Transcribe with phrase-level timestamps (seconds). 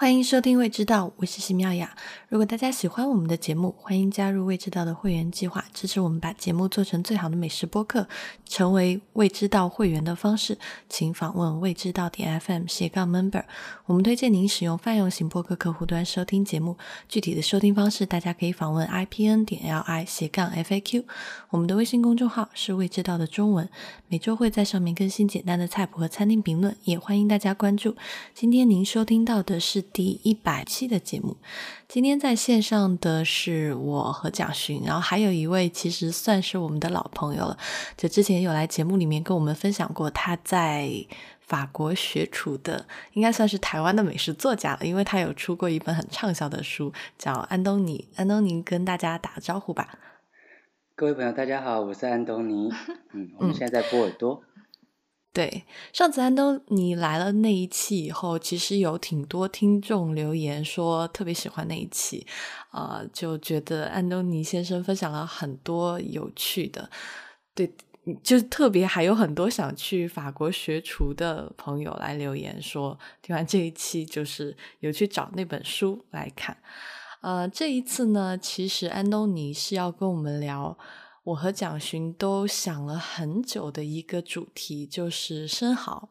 [0.00, 1.94] 欢迎收听《未知道》，我是席妙雅。
[2.30, 8.08] 如果大家喜欢我们的节目，欢迎加入《未知道》的会员计划，支持我们把节目做成最好的美食播客。
[8.46, 10.56] 成为《未知道》会员的方式，
[10.88, 13.44] 请访问未知道点 FM 斜杠 Member。
[13.84, 16.78] 我们推荐您使用泛用型播客客户端收听节目。
[17.06, 21.04] 具体的收听方式，大家可以访问 IPN 点 LI 斜杠 FAQ。
[21.50, 23.68] 我们的微信公众号是《未知道》的中文，
[24.08, 27.94] 每周会在上面更新简单的菜谱和餐厅评论，也欢迎大家关注。
[28.34, 29.84] 今天您收听到的是。
[29.92, 31.36] 第一百期的节目，
[31.88, 37.58] 今天在线上的是我和蒋勋，然后还有一位其实算是我们的老朋友了，
[37.96, 40.90] 就之前有来节目里面跟我们分享过他在
[41.40, 48.08] 法国学厨的，应该算是台湾的美食作家了，因为他有出过一本很畅销的书，叫安东尼。
[48.16, 49.98] 安东尼跟大家打个招呼吧。
[50.94, 52.70] 各位朋友，大家好，我是安东尼。
[53.14, 54.42] 嗯，我们现在在波尔多。
[55.32, 62.26] 对，上次安东尼来了那一期以后，其实有挺多听众留言说特别喜欢那一期，
[62.70, 66.90] 啊，就觉得安东尼先生分享了很多有趣的，
[67.54, 67.72] 对，
[68.24, 76.56] 就特别还有很多想去法国学厨的朋友来留言说，听完这一期就是有去找那本书来看，
[77.20, 80.76] 呃，这一次呢，其实安东尼是要跟我们聊。
[81.22, 86.08] 我和蒋勋都想了很久的一个主题，就是生蚝。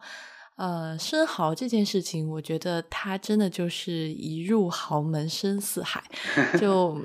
[0.56, 6.04] 呃，生蚝这件事情，我觉得它真的就是一入豪门深似海。
[6.60, 7.02] 就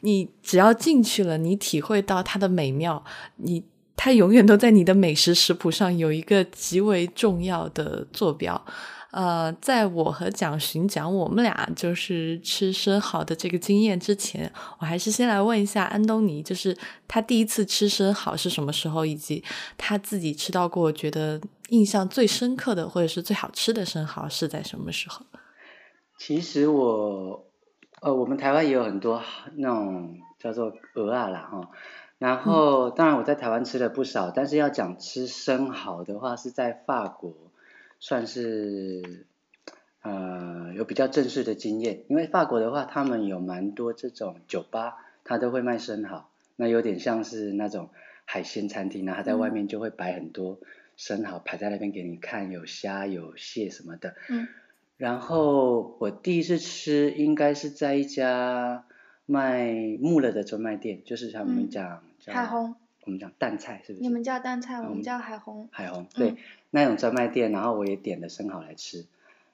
[0.00, 3.04] 你只要进去了，你体会到它的美妙，
[3.36, 3.62] 你
[3.94, 8.64] 它永远都在你的美食食谱上有一个极为重要的坐标。
[9.10, 16.76] 呃，在我和蒋寻讲我们俩就是吃生蚝的这个经验之前，我还是先来问一下安东尼，就是
[17.08, 19.42] 他第一次吃生蚝是什么时候，以及
[19.78, 25.24] 他自己吃到过觉得印象最深刻的或者是最好吃的生蚝是在什么时候？
[26.18, 27.46] 其实我，
[28.02, 29.22] 呃，我们台湾也有很多
[29.56, 31.70] 那种叫做鹅啊啦哈，
[32.18, 37.32] 然后当然我在台湾吃了不少，但是要讲吃生蚝的话，是在法国。
[38.00, 39.26] 算是
[40.02, 47.90] 呃有比较正式的经验，因为法国的话，他们有蛮多这种酒吧，他都会卖生蚝，那有点像是那种
[48.24, 50.58] 海鲜餐厅，然后在外面就会摆很多
[50.96, 54.14] 生蚝排在那边给你看，有虾有蟹什么的。
[54.28, 54.48] 嗯。
[54.96, 58.84] 然后我第一次吃应该是在一家
[59.26, 62.74] 卖木了的专卖店，就是他们讲海虹。
[63.08, 64.02] 我们讲淡菜是不是？
[64.02, 65.66] 你们叫淡菜，我们叫海虹。
[65.72, 66.36] 海虹对，
[66.70, 69.06] 那种专卖店，然后我也点了生蚝来吃，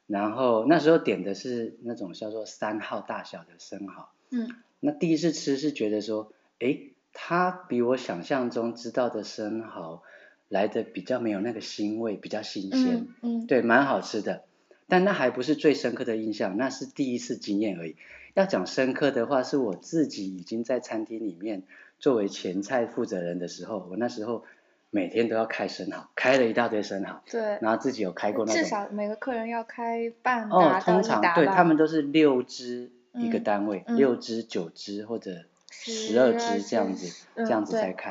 [0.09, 4.09] 然后那时候点的是那种叫做三号大小的生蚝。
[4.31, 4.51] 嗯。
[4.81, 6.81] 那第一次吃是觉得说，哎，
[7.13, 10.03] 它比我想象中知道的生蚝
[10.49, 13.07] 来的比较没有那个腥味，比较新鲜。
[13.23, 13.47] 嗯。
[13.47, 14.43] 对，蛮好吃的，
[14.89, 17.97] 但那还不是最深刻的印象，那是第一次经验而已。
[18.35, 21.63] 要讲深刻的话，是我自己已经在餐厅里面。
[22.01, 24.45] 作为前菜负责人的时候，我那时候
[24.91, 27.23] 每天都要开生蚝，开了一大堆生蚝。
[27.31, 27.41] 对。
[27.63, 28.63] 然后自己有开过那种。
[28.63, 38.11] 至少每个客人要开半哦，通常对他们都是六只一个单位，六只、九只或者十二只这样子，这样子才开。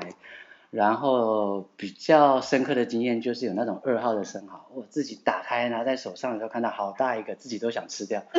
[0.73, 8.21] 然后比较深刻的经验就是有那种二号的生蚝，我自己打开拿在手上的时候看到好大一个，自己都想吃掉。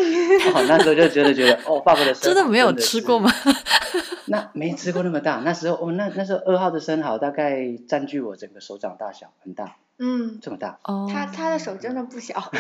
[0.53, 3.31] 哦，那时候就觉得觉得哦，法国的真的没有吃过吗？
[4.27, 9.77] 那没吃过那么大，那时候哦，那那时候二号的生蚝大概占据我整个手掌大小，很大。
[10.01, 10.81] 嗯，这么大。
[10.83, 11.09] 哦。
[11.09, 12.35] 他他的手真的不小。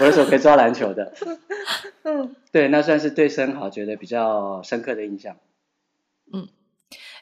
[0.00, 1.14] 我的手可以抓篮球的。
[2.02, 2.36] 嗯。
[2.50, 5.36] 对，那算是对生蚝觉得比较深刻的印象。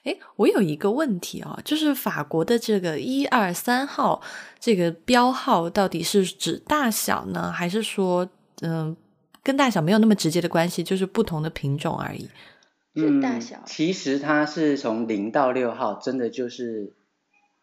[0.05, 0.13] 嗯。
[0.13, 4.23] 哎，我有一个问题啊，就是法国的这个一二三号
[4.59, 8.29] 这个标号到底是指大小呢，还是说
[8.63, 8.97] 嗯
[9.43, 12.29] 跟大小没有那么直接的关系，就是不同的品种而已？
[12.95, 13.63] 是大小。
[13.67, 16.93] 其实它是从零到六号，真的就是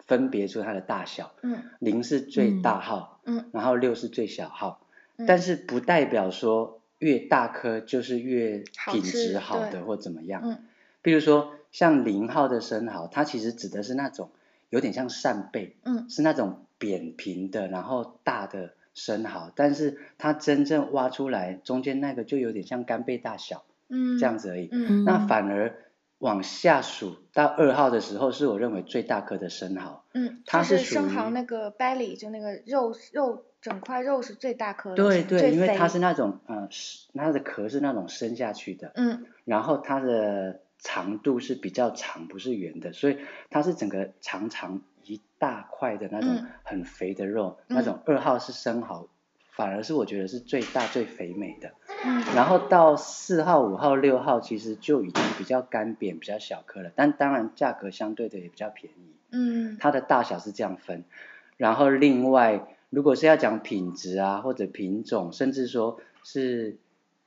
[0.06, 1.34] 分别出它的大小。
[1.42, 1.64] 嗯。
[1.80, 3.20] 零是最大号。
[3.26, 3.50] 嗯。
[3.52, 4.82] 然后六是最小号。
[5.18, 5.26] 嗯。
[5.26, 10.42] 但是不代表说越大颗就是越品质好的或怎么样。
[10.46, 10.64] 嗯。
[11.02, 11.54] 比如说。
[11.78, 14.32] 像零号的生蚝，它其实指的是那种
[14.72, 24.70] 有点像扇贝，嗯，是那种扁平的，然后大的生蚝，但是它真正挖出来中间那个就有点像干贝大小，嗯，这样子而已。
[24.72, 25.76] 嗯，那反而
[26.18, 30.04] 往下数到二号的时候，是我认为最大颗的生蚝。
[30.16, 36.68] 嗯，它是生蚝那个 belly 就那个肉肉整块肉是最大颗的，对对，因为它是那种嗯，
[37.14, 40.62] 它的壳是那种伸下去的，嗯，然后它的。
[40.80, 43.18] 长度是比较长，不是圆的，所以
[43.50, 49.08] 它是整个长长一大块的那种很肥的肉，那种二号是生蚝
[49.52, 51.72] 反而是我觉得是最大最肥美的。
[52.06, 52.24] 嗯。
[52.36, 59.16] 然后到四号、五号、六号，其实就已经比较干扁、比较小颗了，但当然价格相对的也比较便宜。
[59.32, 59.78] 嗯。
[59.80, 61.04] 它的大小是这样分，
[61.58, 66.78] 然后另外如果是要讲品质啊，或者品种，甚至说是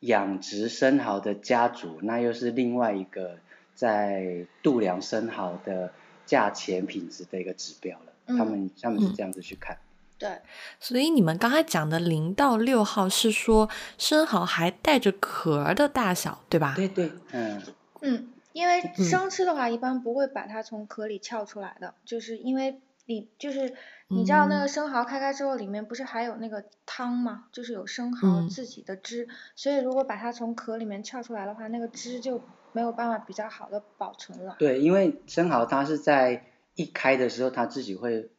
[0.00, 3.38] 养殖生蚝的家族，那又是另外一个
[3.74, 5.92] 在度量生蚝的
[6.26, 8.12] 价钱品质的一个指标了。
[8.26, 9.76] 嗯他们他们是这样子去看。
[10.16, 10.40] 对，
[10.78, 16.74] 所以你们刚才讲的零到六号是说生蚝还带着壳的大小，对吧？
[16.76, 17.62] 对对，嗯，
[18.02, 23.74] 嗯，因为嗯生吃的话，一般不会把它从壳里撬出来的，就是因为里就是
[24.08, 27.46] 你知道那嗯个生蚝开开之后，里面不是还有那个汤吗？
[27.52, 32.42] 就是有生蚝嗯自己的汁，所以如果把它从壳里面撬出来的话，那个汁就
[32.72, 34.56] 没有办法比较好的保存了。
[34.58, 38.30] 对，因为生蚝它是在一开的时候，它自己会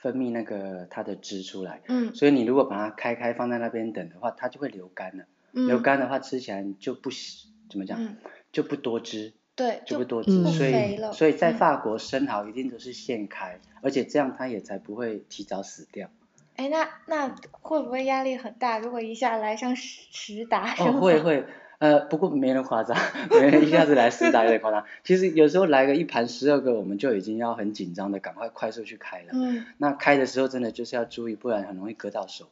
[0.00, 5.24] 分泌那个它的汁出来，嗯所以你如果把它开开放在那边等的话，它就会流干了。
[5.52, 7.10] 流嗯干的话，吃起来就不
[7.70, 8.16] 怎么讲，嗯，
[8.52, 10.64] 就不多汁，对，就就不多汁，不所。
[10.64, 16.08] 以所以在嗯法国生蚝一定都是现开，而且这样它也才不会提早死掉。
[16.54, 18.78] 哎，那那会不会压力很大？
[18.78, 21.44] 如果一下来上十十打哦，会会，
[21.78, 22.96] 呃，不过没人夸张，
[23.30, 24.84] 没人一下子来十打有点夸张。
[25.02, 29.30] 其实有时候来个一盘十二个，我们就已经要很紧张的赶快快速去开了。
[29.32, 32.48] 嗯那开的时候真的就是要注意，不然很容易割到手。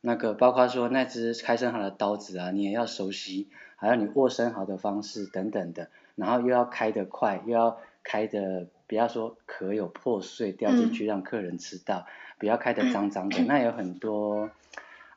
[0.00, 5.88] 那个包括说那只开生蚝的刀子啊，你也要熟悉，还有你握生蚝的方式等等的，
[6.18, 12.06] 然后又要开得快，又要开的不要说壳有破碎掉进去让客人吃到，
[12.38, 14.50] 不要开得脏脏的， 那有很多。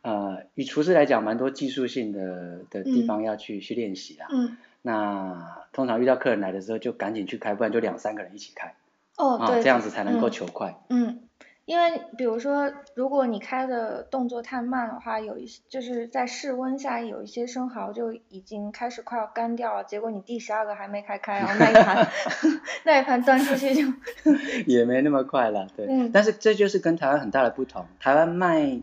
[0.04, 4.26] 呃，以厨师来讲，蛮多技术性的的地方要去、去练习啦。
[4.32, 8.74] 嗯，那通常遇到客人来的时候，就赶紧去开，不然就两三个人一起开
[9.18, 10.76] 哦，这样子才能够嗯求快。
[10.90, 11.20] 嗯，
[11.72, 22.08] 因为比如说，如果你开的动作太慢的话，有一些就是在室温下有一些生蚝就已经开始快要干掉了，结果你第十二个还没开开，然后那一盘
[22.84, 23.88] 那一盘端出去就，
[24.68, 25.86] 也没那么快了，对。
[25.90, 27.86] 嗯但是这就是跟台湾很大的不同。
[28.02, 28.82] 台湾卖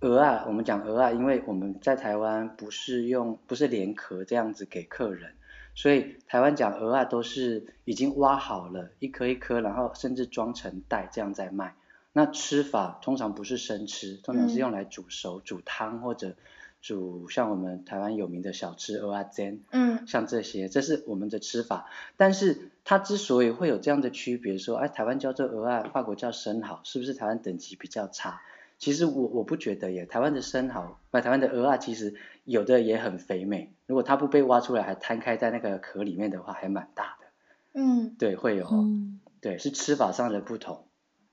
[0.00, 5.32] 鹅啊，我们讲鹅啊，因为我们在台湾不是用不是连壳这样子给客人，
[5.74, 11.74] 所以台湾讲鹅啊都是已经挖好了，一颗一颗，然后甚至装成袋这样在卖。
[12.12, 16.34] 那吃法通常不是生吃，通常是嗯用来煮熟、煮汤或者
[16.80, 21.86] 煮像我们台湾有名的小吃蚵仔煎，嗯像这些，这是我们的吃法。
[22.16, 28.40] 但是它之所以会有这样的区别，说哎，台湾叫做蚵仔，法国叫生蚝，是不是台湾等级比较差？
[28.78, 32.14] 其实我我不觉得耶，台湾的生蚝，不，台湾的鹅啊，其实
[32.44, 33.74] 有的也很肥美。
[33.86, 37.26] 如果它不被挖出来，还摊开在那个壳里面的话，还蛮大的。
[37.74, 40.86] 嗯，对，会有，嗯，对，是吃法上的不同。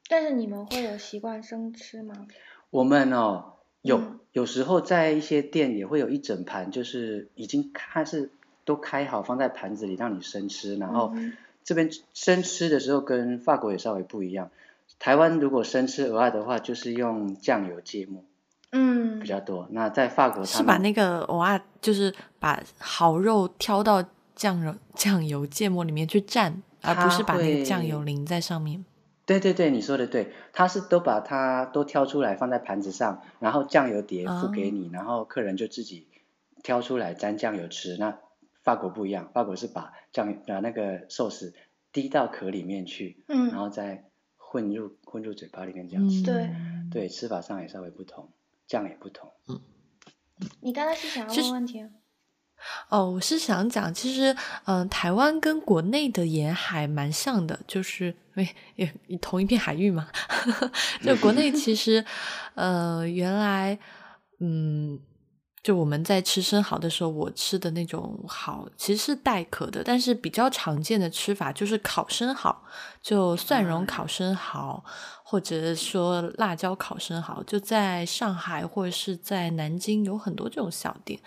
[0.07, 2.27] 但是你们会有习惯生吃吗？
[2.69, 8.29] 我们哦，有、嗯有时候在一些店也会有一整盘，就是已经开是
[8.65, 11.33] 都开好放在盘子里让你生吃，然后嗯
[11.63, 14.51] 这边生吃的时候跟法国也稍微不一样。
[14.99, 18.23] 台湾如果生吃鹅啊的话，就是用酱油芥末
[18.71, 19.67] 嗯比较多。
[19.71, 24.03] 那在法国他们是把那个哇，就是把蚝肉挑到
[24.35, 28.85] 酱油酱油芥末里面去蘸，而不是把那个酱油淋在上面。
[29.27, 36.07] 对对对，你说的对，他是都把它都挑出来放在盘子上，然后酱油碟付给你，然后客人就自己
[36.63, 37.97] 挑出来沾酱油吃。
[37.97, 38.17] 那
[38.63, 41.53] 法国不一样，法国是把酱把那个寿司
[41.91, 44.05] 滴到壳里面去，然嗯后再
[44.37, 46.23] 混入混入嘴巴里面这样吃。
[46.23, 48.29] 对嗯对，吃法上也稍微不同，
[48.65, 49.29] 酱也不同。
[50.61, 51.89] 你刚才是想要问问题啊？
[52.89, 54.35] 哦，我是想讲，其实，
[54.65, 58.49] 嗯、台湾跟国内的沿海蛮像的，就是因为
[59.07, 60.07] 也同一片海域嘛。
[61.03, 62.03] 就国内其实，
[62.55, 63.77] 呃，原来，
[64.39, 64.99] 嗯，
[65.67, 72.57] 就我们在吃生蚝的时候，我吃的那种蚝其实是带壳的，但是比较常见的吃法就是烤生蚝，
[73.01, 74.81] 就蒜蓉烤生蚝，
[75.25, 81.19] 或者说辣椒烤生蚝，就在上海或者是在南京有很多这种小店。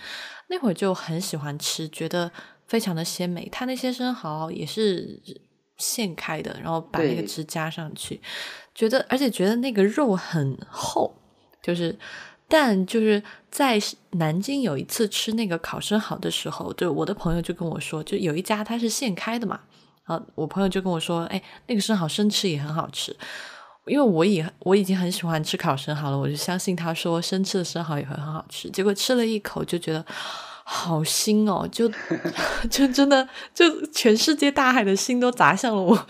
[0.49, 2.32] 那会儿就很喜欢吃，觉得
[2.66, 3.47] 非常的鲜美。
[3.52, 5.20] 它那些生蚝也是
[5.76, 8.18] 现开的，然后把那个汁加上去，
[8.75, 11.14] 觉得而且觉得那个肉很厚，
[11.62, 11.99] 就是。
[12.50, 13.80] 但就是在
[14.11, 19.61] 南京有一次吃那个烤生蚝的时候，就我的朋友就跟我说，就有一家它是现开的嘛，
[20.04, 23.16] 啊，我朋友就跟我说，哎，那个生蚝生吃也很好吃。
[23.87, 28.69] 因为我也我已经很喜欢吃烤生蚝了，我就相信他说生吃的生蚝也会很好吃。
[28.71, 30.04] 结果吃了一口就觉得
[30.64, 31.90] 好腥哦，就
[32.71, 36.07] 就真的就全世界大海的心都砸向了我。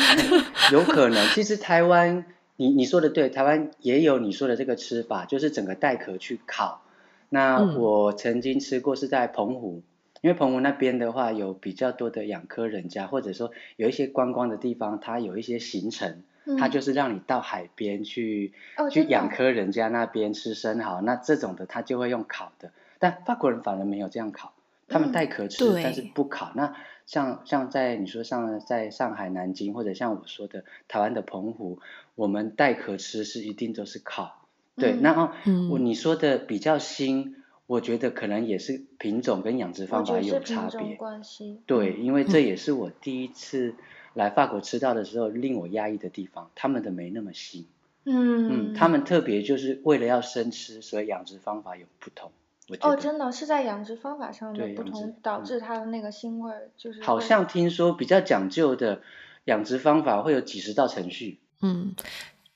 [0.72, 2.24] 有可能，其实台湾
[2.58, 6.82] 你你说的对，台湾也有你说的这个吃法，就是整个带壳去烤。
[7.28, 7.78] 那嗯。
[7.78, 9.82] 我曾经吃过是在澎湖，
[10.22, 16.24] 因为澎湖那边的话有比较多的养科人家，或者说有一些观光的地方，它有一些行程，
[16.58, 18.52] 它嗯就是让你到海边去、
[18.90, 24.52] 去养科人家那边吃生蚝，那这种的他就会用烤的，但法国人反而没有这样烤，
[24.88, 25.84] 他们嗯带壳吃，对。
[25.84, 26.50] 但是不烤。
[26.56, 26.74] 那
[27.06, 31.78] 像像在你说像在上海、南京，或者像我说的台湾的澎湖，
[32.18, 34.48] 我们带壳吃是一定都是烤。
[34.74, 37.36] 对，嗯那哦，嗯我你说的比较新，
[37.68, 40.96] 我觉得可能也是品种跟养殖方法有差种别。
[40.96, 41.60] 关系。
[41.64, 43.74] 对，嗯因为这也是我第一次
[44.14, 47.66] 来法国吃到的时候令我压抑的地方，他们的没那么新。
[48.04, 52.32] 嗯嗯，他们特别就是为了要生吃，所以养殖方法有不同。
[52.80, 59.02] 哦，真的是在养殖方法上的不同，导嗯致它的那个腥味儿就是好像听说比较讲究的
[59.44, 61.38] 养殖方法会有几十道程序。
[61.60, 61.94] 嗯，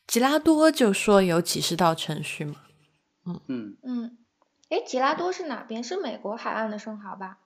[0.07, 2.57] 吉拉多就说有几十道程序嘛。
[3.25, 4.19] 嗯，嗯嗯，
[4.71, 5.83] 诶，吉拉多是哪边？
[5.83, 7.39] 是美国海岸的生蚝吧？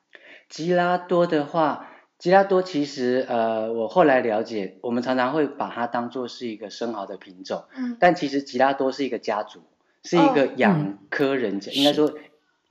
[0.48, 9.62] 吉拉多的话，吉拉多其实呃，我后来了解，我们常常会把它当做是一个生蚝的品种，嗯但其实吉拉多是一个家族，
[10.02, 12.14] 是一个哦养科人家，是应该说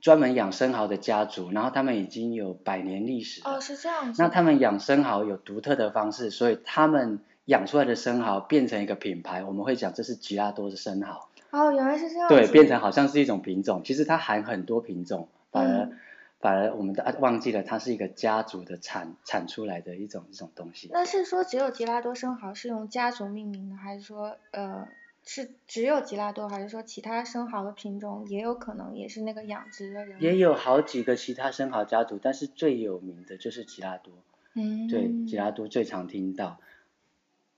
[0.00, 3.42] 专门养生蚝的家族，然后他们已经有百年历史。
[3.44, 4.22] 哦，是这样子。
[4.22, 12.28] 那他们养生蚝有独特的方式，所以他们养出来的生蚝变成一个品牌，我们会讲这是吉拉多的生蚝，哦，原来是这样。
[12.28, 15.98] 对，变成好像是一种品种，其实它含很多品种，反而、嗯
[16.38, 20.90] 反而我们的、啊、忘记了它是一个家族的产产出来的一种一种东西。
[20.92, 24.86] 那是说只有吉拉多生蚝是用家族命名的，还是说呃
[25.24, 30.22] 是只有吉拉多，还是说其他生蚝的品种也有可能也是那个养殖的人？
[30.22, 34.12] 也有好几个其他生蚝家族，但是最有名的就是吉拉多。
[34.54, 36.60] 嗯，对，吉拉多最常听到。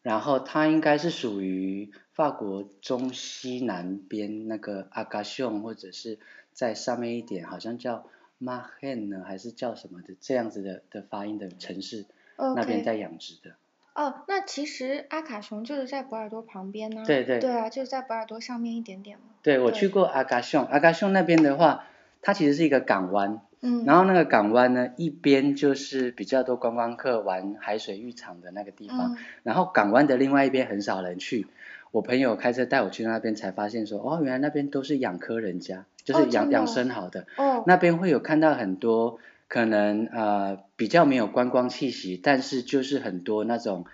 [0.09, 6.19] 然后它应该是属于法国中西南边那个阿嘎雄，或者是
[6.55, 8.07] 在上面一点，好像叫
[8.39, 12.07] 马 hen 呢，还是叫什么的这样子的的发音的城市
[12.39, 13.57] 那边在养殖的。
[13.95, 19.25] 哦，那其实阿卡雄就是在博尔多旁边呢、对对对啊，就是在博尔多上面一点点嘛。
[19.43, 21.85] 对我去过阿嘎雄，阿嘎雄那边的话，
[22.23, 31.47] 它其实是一个港湾，嗯，然后那个港湾呢，一边就是比较多观光客玩海水浴场的那个地方，嗯然后港湾的另外一边很少人去。
[31.91, 37.27] 我朋友开车带我去那边，才发现说，哦，原来那边都是养科人家，就是养、养生蚝的。
[37.39, 43.87] 哦，那边会有看到很多可能呃比较没有观光气息，但是就是很多那种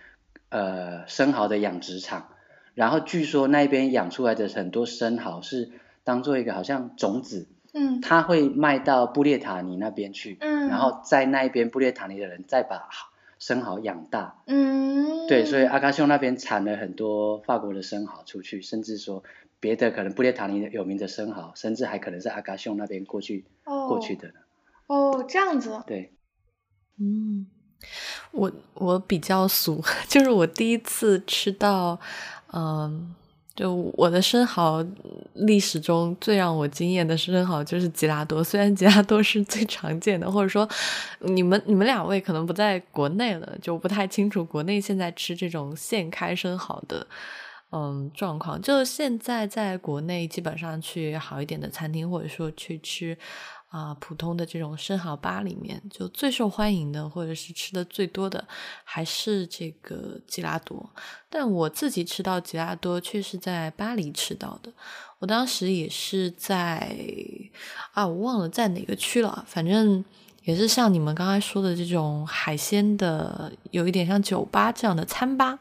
[0.49, 2.31] 呃生蚝的养殖场。
[2.75, 5.71] 然后据说那边养出来的很多生蚝是
[6.03, 8.01] 当做一个好像种子，嗯。
[8.01, 12.89] 它会卖到布列塔尼那边去，嗯，然后在那边布列塔尼的人再把
[13.39, 14.43] 生蚝养大。
[14.47, 19.23] 嗯，对，所以阿卡秀那边产了很多法国的生蚝出去，甚至说
[19.61, 23.89] 别的可能布列塔尼有名的生蚝，甚至还可能是阿卡秀那边过去、哦。
[23.89, 24.35] 过去的呢。
[24.87, 26.13] 哦，这样子，对，
[26.99, 27.47] 嗯，
[28.33, 31.99] 我我比较俗， 就是我第一次吃到，
[32.53, 33.15] 嗯，
[33.55, 34.85] 就我的生蚝
[35.35, 38.43] 历史中最让我惊艳的生蚝就是吉拉多。
[38.43, 40.69] 虽然吉拉多是最常见的，或者说
[41.21, 47.07] 你们你们两位可能不在国内了，就不太清楚国内现在吃这种现开生蚝的。
[47.77, 53.19] 嗯，状况就现在在国内，基本上去好一点的餐厅，或者说去吃
[53.75, 58.47] 啊、普通的这种生蚝吧里面，就最受欢迎的或者是吃的最多的
[58.85, 60.89] 还是这个吉拉多。
[61.29, 64.73] 但我自己吃到吉拉多，却是在巴黎吃到的。
[65.19, 66.97] 我当时也是在
[67.95, 70.05] 啊，我忘了在哪个区了，反正
[70.45, 75.59] 也是像你们刚才说的这种海鲜的，有一点像酒吧这样的餐吧。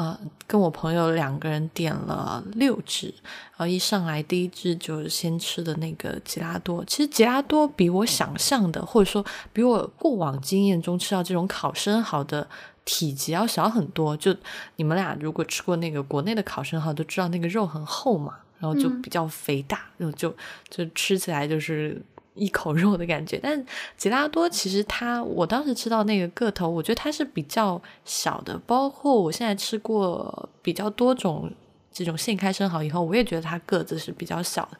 [0.00, 3.08] 啊、跟我朋友两个人点了六只，
[3.50, 6.82] 然后一上来第一只就是先吃的那个吉拉多。
[6.86, 12.48] 其实吉拉多比我想象的，或者说比我过往经验中吃到这种烤生蚝的
[12.86, 14.16] 体积要小很多。
[14.16, 14.34] 就
[14.76, 20.34] 你们俩如果吃过那个国内的烤生蚝，都知道那个肉很厚嘛，然后就嗯比较肥大，然后就
[20.70, 22.00] 就吃起来就是。
[22.40, 23.64] 一口肉的感觉，但
[23.96, 28.58] 吉拉多其实它，我当时吃到那个个头，我觉得它是比较小的。
[28.66, 31.52] 包括我现在吃过比较多种
[31.92, 34.78] 这种现开生蚝以后，我也觉得它个子是比较小的。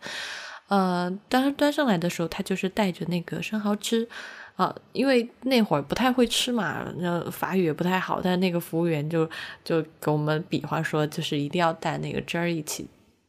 [0.69, 4.09] 呃，当时端上来的时候，它就是带着那个生蚝汁
[4.57, 9.29] 啊、因为那会儿不太会吃嘛，那法语也不太好，但那个服务员就
[9.65, 12.87] 就给我们比划说，就是一定要带那个汁儿一起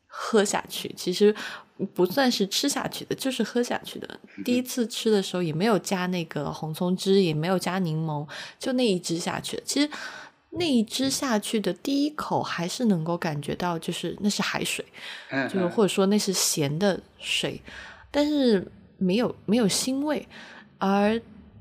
[0.07, 0.93] 喝下去。
[0.97, 1.33] 其实
[1.93, 4.19] 不算是吃下去的，就是喝下去的。
[4.43, 8.27] 第一次吃的时候也没有加那个红葱汁，也没有加柠檬，
[8.59, 9.61] 就那一支下去。
[9.65, 9.89] 其实
[10.51, 14.85] 那一支下去的第一口还是能够感觉到，就是那是海水，
[15.49, 17.61] 就是或者说那是咸的水，
[18.09, 20.27] 但是没有没有腥味，
[20.77, 21.19] 而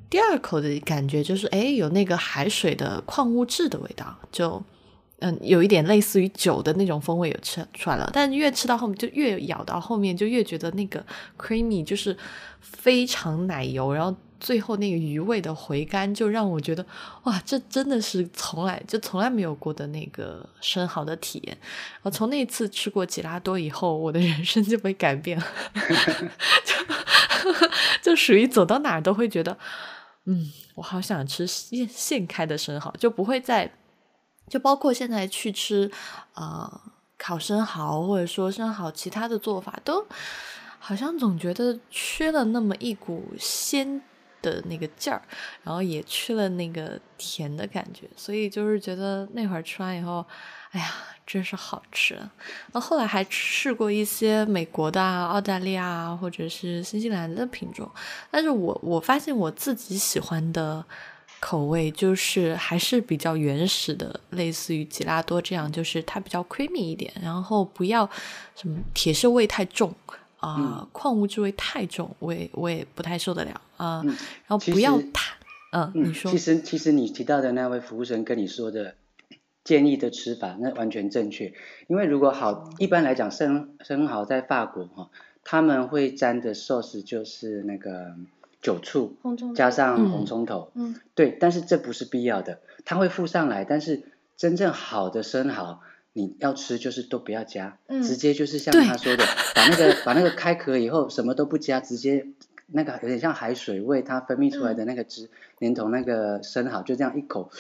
[0.09, 4.61] 第二口的感觉就是，哎，有那个海水的矿物质的味道，就
[5.21, 11.05] 嗯，有一点类似于酒的那种风味有吃出来了，但越吃到后面就越咬到后面就越觉得那个
[11.39, 12.17] creamy 就是
[12.61, 14.15] 非常奶油，然后。
[14.41, 16.83] 最后那个鱼味的回甘，就让我觉得
[17.25, 21.55] 哇，这真的是从来就从来没有过的那个生蚝的体验。
[21.61, 25.45] 然后从那次吃过吉拉多以后，我的人生就被改变了，
[26.65, 27.53] 就
[28.01, 29.55] 就属于走到哪儿都会觉得，
[30.25, 33.71] 嗯，我好想吃现现开的生蚝，就不会再
[34.51, 35.91] 就包括现在去吃
[36.35, 36.83] 啊
[37.17, 40.05] 烤生蚝，或者说生蚝其他的做法，都
[40.79, 44.03] 好像总觉得缺了那么一股鲜。
[44.43, 45.21] 的那个劲儿，
[45.63, 50.25] 然后也去了那个甜的感觉，所以就是觉得那会儿吃完以后，
[50.71, 50.95] 哎呀，
[51.27, 52.19] 真是好吃。
[52.73, 57.87] 那后来还试过一些美国的、澳大利亚或者是新西兰的品种，
[58.31, 60.83] 但是我我发现我自己喜欢的
[61.41, 68.09] 口味就是还是比较原始的，类似于吉拉多这样，就是它比较 creamy 一点，然后不要
[68.55, 69.95] 什么铁锈味太重。
[70.41, 74.03] 啊，矿物质味太重，我也我也不太受得了啊。
[74.47, 75.35] 然后不要太，
[75.73, 76.31] 嗯，你说。
[76.31, 78.95] 其实其实你提到的那位服务生跟你说的
[79.65, 81.53] 建议的吃法，那完全正确。
[81.89, 85.11] 因为如果好，一般来讲生生蚝在法国哈，
[85.45, 88.17] 他们会沾的 sauce 就是那个
[88.61, 89.17] 酒醋，
[89.55, 90.71] 加上红葱头。
[90.75, 90.95] 嗯。
[91.15, 93.65] 对，但是这不是必要的，它会附上来。
[93.65, 94.03] 但是
[94.37, 95.81] 真正好的生蚝。
[96.13, 99.25] 你要吃就是都不要加，直接就是像他说的，
[99.55, 102.27] 把那个把那个开壳以后什么都不加，直接
[102.67, 107.53] 那个有点像海水味，它分泌出来的那个汁，连同那个生蚝就这样一口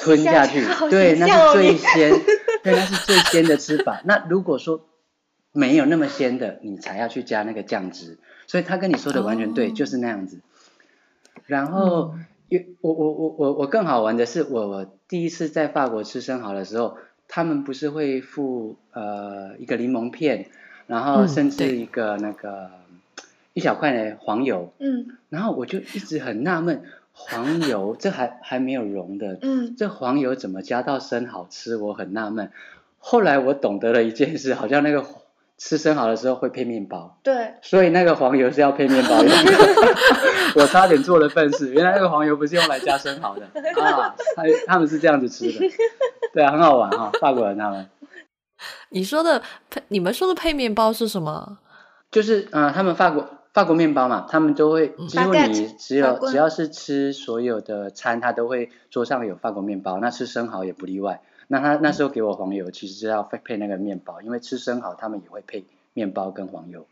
[0.00, 2.12] 吞下去，对，那是最鲜，
[2.64, 4.02] 对，那是最鲜的吃法。
[4.04, 4.84] 那如果说
[5.56, 8.18] 没有那么鲜的，你才要去加那个酱汁。
[8.46, 10.38] 所以他跟你说的完全对，就是那样子。
[11.46, 12.14] 然后，
[12.80, 16.98] 我我我我我更好玩的是，我我第一次在法国吃生蚝的时候。
[17.28, 20.46] 他们不是会附呃一个柠檬片，
[20.86, 22.70] 然后甚至一个那个
[23.52, 31.76] 一小块的黄油，嗯，然后我就一直很纳闷，黄油这还还没有融的，嗯，这黄油怎么加到生蚝吃？
[31.76, 32.52] 我很纳闷。
[33.00, 35.04] 后来我懂得了一件事，好像那个
[35.58, 39.30] 吃生蚝的时候会配面包，对，所以那个黄油是要配面包的。
[40.54, 43.46] 我差点做了笨事，原来那个黄油不是用来加生蚝的
[43.82, 45.66] 啊，他他们是这样子吃的。
[46.34, 47.88] 对啊，很好玩哈，法国人他们。
[48.90, 51.58] 你说的配，你们说的配面包是什么？
[52.10, 61.22] 就是啊，他们法国法国面包嘛，他们都会几乎你只有只要是吃所有的餐，他都会桌上有法国面包，那吃生蚝也不例外。
[61.48, 66.86] 那他那时候给我黄油，其实是要配配那个面包，因为吃生蚝他们也会配面包跟黄油，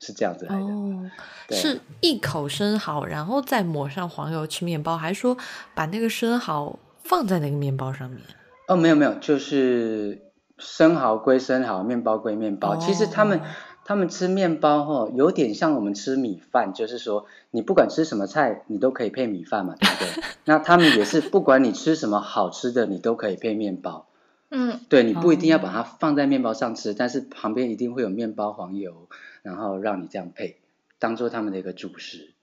[0.00, 0.64] 是这样子来的。
[0.64, 1.10] 哦，
[1.50, 5.36] 是一口生蚝，然后再抹上黄油吃面包，还是说
[5.74, 8.20] 把那个生蚝放在那个面包上面？
[8.68, 10.20] 哦，没有没有，就是
[10.56, 12.76] 生蚝归生蚝，面包归面包。
[12.76, 13.40] 其实他们
[13.88, 20.24] 他们吃面包哈，有点像我们吃米饭，就是说你不管吃什么菜，你都可以配米饭嘛，对不对？
[20.44, 24.06] 那他们也是，不管你吃什么好吃的，你都可以配面包。
[24.50, 29.08] 嗯，对，你不一定要把它放在面包上吃，但是旁边一定会有面包、黄油，
[29.40, 30.58] 然后让你这样配，
[30.98, 32.34] 当做他们的一个主食。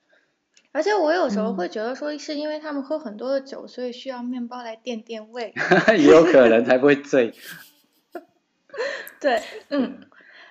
[0.72, 5.54] 而且我有时候会觉得说，是因为他们喝很多的酒，所以需要面包来垫垫胃。
[5.96, 7.32] 也有可能才不会醉。
[9.22, 10.00] 对，嗯。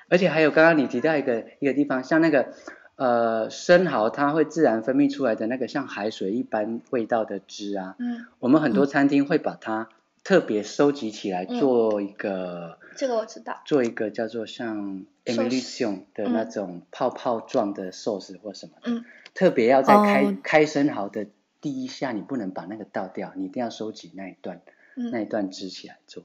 [0.09, 2.53] 而且还有刚刚你提到一个一个地方，像那个
[2.95, 7.95] 呃生蚝，它会自然分泌出来的那个像海水一般味道的汁啊。
[7.99, 8.25] 嗯。
[8.39, 9.89] 我们很多餐厅会把它
[10.23, 12.77] 特别收集起来做一个。
[12.95, 13.61] 这个我知道。
[13.65, 18.73] 做一个叫做像 emulsion 的那种泡泡状的 sauce 或什么。
[18.83, 19.03] 嗯。
[19.33, 21.27] 特别要在开开生蚝的
[21.59, 24.61] 第一下，你不能把那个倒掉，你一定要收集那一段，
[24.95, 26.23] 那一段支起来做。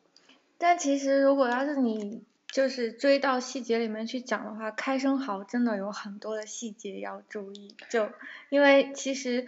[0.58, 8.10] 但其实如果要是你就是追到细节里面去讲的话，开生蚝真的有很多的细节要注意，就
[8.48, 9.46] 因为其实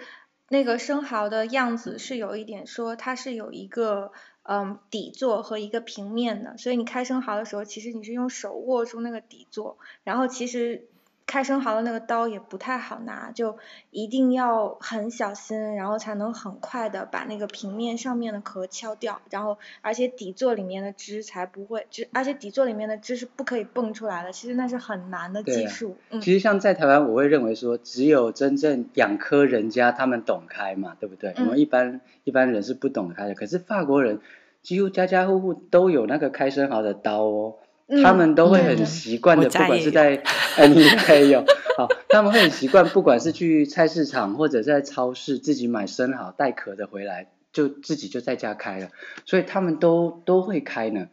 [0.49, 4.13] 那个生蚝的样子是有一点说它是有一个
[4.43, 10.89] 嗯底座和一个平面的，所以你开生蚝的时候，其实你是用手握住那个底座，然后其实。
[11.33, 13.57] 开生蚝的那个刀也不太好拿，就
[13.91, 25.97] 一定要很小心，然后才能很快的把那个平面上面的壳敲掉，然后而且底座里面的汁才不会，就而且底座里面的汁是不可以蹦出来的，其实那是很难的技术。
[26.11, 31.33] 嗯，其实像在台湾，我会认为说，只有真正养科人家他们懂开嘛，对不对？
[31.39, 34.21] 我们一般一般人是不懂开的，可是法国人
[34.61, 37.55] 几乎家家户户都有那个开生蚝的刀哦。
[38.03, 40.23] 他们都会很习惯的，不管是在，
[40.57, 41.45] 哎， 你也有，
[41.77, 48.89] 好，他们会很习惯，不管是去菜市场或者在超市自己买生蚝带壳的回来，就自己就在家开了，
[49.27, 51.09] 所以他们都都会开呢。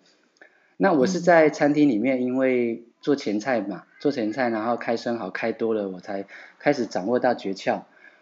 [0.77, 6.25] 那我是在餐厅里面，因为做前菜嘛，做前菜，然后开生蚝开多了，我才
[6.59, 7.81] 开始掌握到诀窍。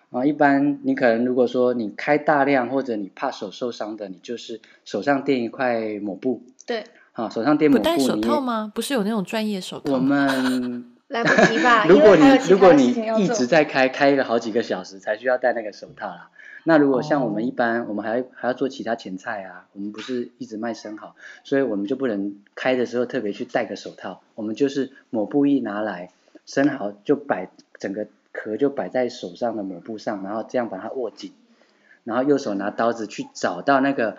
[0.09, 6.41] 啊，一般你可能如果说你开大量或者你怕手受伤的，你就是手上垫一块抹布。
[6.65, 6.85] 对。
[7.17, 8.71] 啊，手上垫抹布，不戴手套吗？
[8.75, 9.93] 不是有那种专业手套？
[9.93, 11.83] 我们 来不及吧？
[11.89, 16.29] 如果你如果你一直在开，开了好几个小时才需要戴那个手套啦。
[16.63, 24.21] 那如果像我们一般，我们还还要做其他前菜啊，我们不是一直卖生蚝，所以我们就不能开的时候特别去戴个手套。
[24.35, 26.11] 我们就是抹布一拿来，
[26.45, 27.49] 生蚝就摆
[27.79, 31.31] 整个壳就摆在手上的抹布上，然后这样把它握紧，
[32.03, 34.17] 然后右手拿刀子去找到那个。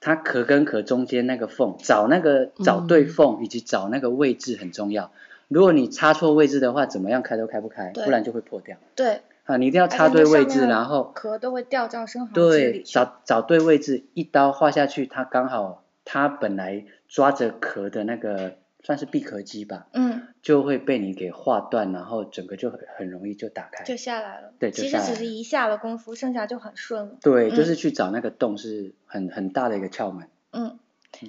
[0.00, 5.10] 它壳跟壳中间那个缝，找那个找对缝以及找那个位置很重要。
[5.48, 8.76] 如果你插错位置的话，怎么样开都开不开，不然就会破掉。
[8.94, 9.20] 对。
[9.44, 18.56] 啊，你一定要插对位置，然后壳都会掉到生蚝对，找找对位置，一刀划下去，它刚好它本来抓着壳的那个。
[18.84, 24.52] 算是闭壳肌吧，嗯，就会被你给划断，然后整个就很很容易就打开，就下来了。
[24.58, 27.16] 对，其实只是一下的功夫，剩下就很顺了。
[27.20, 30.28] 对，就是去找那个洞是很很大的一个窍门。
[30.52, 30.78] 嗯，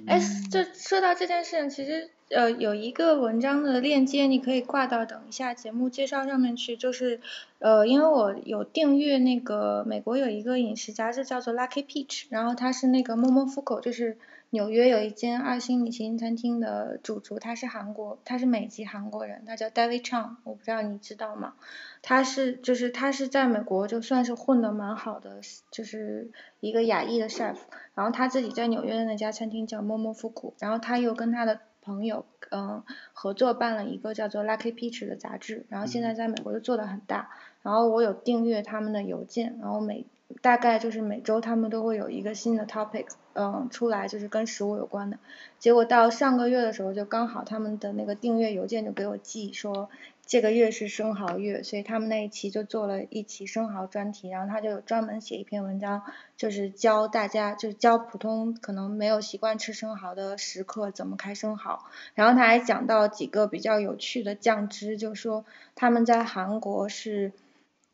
[0.06, 7.20] 哎，就说到这件事情，其实呃有一个文章的链接，你可以挂到等一下节目介绍上面去，就是
[7.58, 14.16] 呃因为我有订阅那个美国有一个饮食杂志叫做 Lucky Peach，然后它是那个 Momofuku，就是。
[14.50, 21.54] 纽约有一间二星米其林餐厅的主厨，他是韩国，他是美籍韩国人，他叫 David Chang，我不知道你知道吗？
[22.02, 27.56] 他是就是他是在美国就算是混的蛮好的，就是一个亚裔的 chef，
[27.94, 32.82] 然后他自己在纽约的那家餐厅叫 Momo Fuku，然后他又跟他的朋友嗯
[33.12, 37.30] 合作办了一个叫做 Lucky Peach 的杂志，然后现在在美国就做的很大，
[37.62, 40.04] 然后我有订阅他们的邮件，然后每
[40.42, 43.06] 大概就是每周他们都会有一个新的 topic。
[43.32, 45.16] 嗯，出来就是跟食物有关的，
[45.60, 49.88] 结果到上个月的时候，就刚好他们的那个订阅邮件就给我寄说，
[50.26, 56.02] 这个月是生蚝月，所以他们那一期就做了一期生蚝专题，然后他就专门写一篇文章，
[56.36, 65.44] 就是教大家，就是教普通可能没有习惯吃生蚝的食客怎么开生蚝，然后他还讲到几个比较有趣的酱汁，就说
[65.76, 67.32] 他们在韩国是，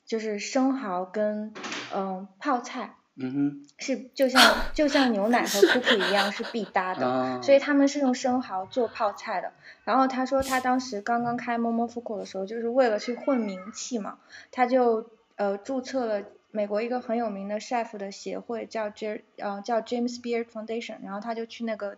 [0.07, 1.53] 就是生蚝跟
[1.95, 2.95] 嗯泡菜。
[3.19, 4.42] 嗯哼，是就像
[4.75, 9.55] 就像牛奶和 cookie 一样是必搭的，所以他们是用生蚝做泡菜的。
[9.85, 14.19] 然后他说他当时刚刚开 Momo Fuku 的时候，就是为了去混名气嘛，
[14.53, 21.97] 他就呃注册了美国一个很有名的 chef 的协会，叫 J 呃叫 James Beard Foundation，然后他就去那个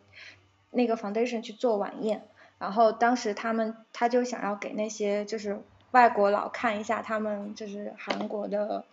[0.71, 2.23] 那个 foundation 去做晚宴。
[2.61, 8.85] 然后当时他们他就想要给那些就是外国佬看一下他们就是韩国的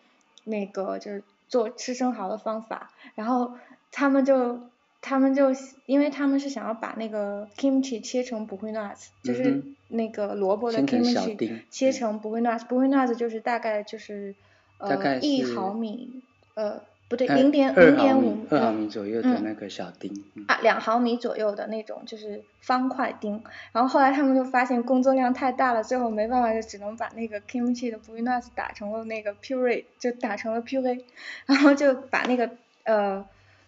[0.43, 1.23] 那个就是。
[1.47, 3.53] 做吃生蚝的方法，然后
[3.91, 4.59] 他们就
[4.99, 5.55] 他们就
[5.85, 14.33] 因为他们是想要把那个 kimchi 切成不会 nuts，就是那个萝卜的 kimchi 切成不会 nuts，不会 nuts 就是大概就是
[14.79, 16.23] 呃一毫米
[16.55, 16.81] 呃。
[17.07, 23.43] 不对，零点零点五二毫米左右的那个小钉啊，两毫米左右的那种就是方块钉。
[23.71, 31.03] 然后后来他们就发现工作量太大了，最后没办法就只能把那个 kimchi 的 b u i n a s 打成了那个 puree，就打成了 puree，
[31.45, 32.49] 然后就把那个
[32.85, 33.23] 呃，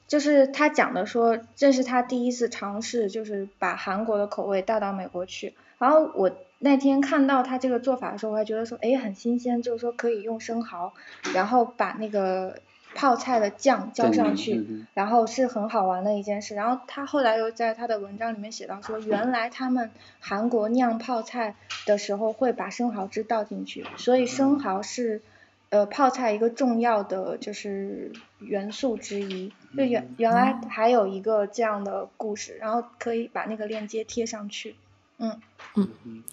[0.08, 5.54] 就是他讲的说这是他第一次尝试，就是把韩国的口味带到美国去。
[5.78, 10.91] 然后我那天看到他这个做法的时候，我还觉得说哎很新鲜，就是说可以用生蚝，
[11.36, 12.58] 然后把那个。
[12.97, 16.55] 泡菜的酱浇上去，然后是很好玩的一件事。
[16.55, 21.55] 然后他后来又在他的文章里面写到说，原来他们韩国酿泡菜
[21.86, 25.21] 的时候会把生蚝汁倒进去，所以生蚝是
[25.69, 29.53] 呃泡菜一个重要的就是元素之一。
[29.77, 34.75] 就原原来还有一个这样的故事，然后可以把那个链接贴上去。
[35.19, 35.39] 嗯
[35.75, 36.23] 嗯嗯。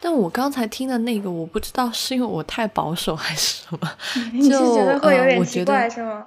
[0.00, 3.92] 但我刚才听的那个，我不知道是因为我太保守还是什么，
[4.48, 6.26] 就觉得会有点奇怪是吗？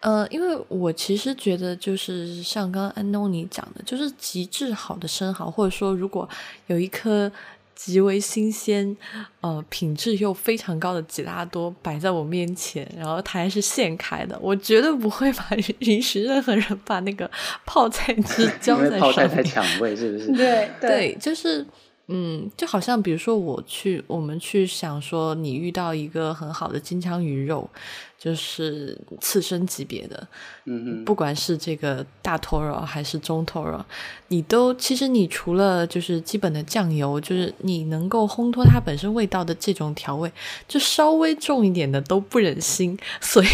[0.00, 6.28] 呃，因为我其实觉得就是像刚刚安东尼讲的，就是极致好的生蚝，或者说如果
[6.66, 7.30] 有一颗
[7.74, 8.96] 极为新鲜，
[9.40, 15.44] 呃，品质又非常高的吉拉多摆在我面前，然后它还是现开的，我绝对不会把
[15.80, 17.28] 允许任何人把那个
[17.64, 19.00] 泡菜汁 浇在上面。
[19.00, 20.32] 泡菜太抢味，是不是？
[20.36, 21.66] 对对，就是。
[22.08, 27.68] 嗯，就好像比如说我去，我们去想说，你遇到一个很好的金枪鱼肉，
[28.16, 30.28] 就是刺身级别的，
[30.66, 33.84] 嗯不管是这个大头肉还是中头肉，
[34.28, 40.30] 你都其实你除了就是基本的酱油，就是你能够烘托它本身味道的这种调味，
[40.68, 43.48] 就稍微重一点的都不忍心，所以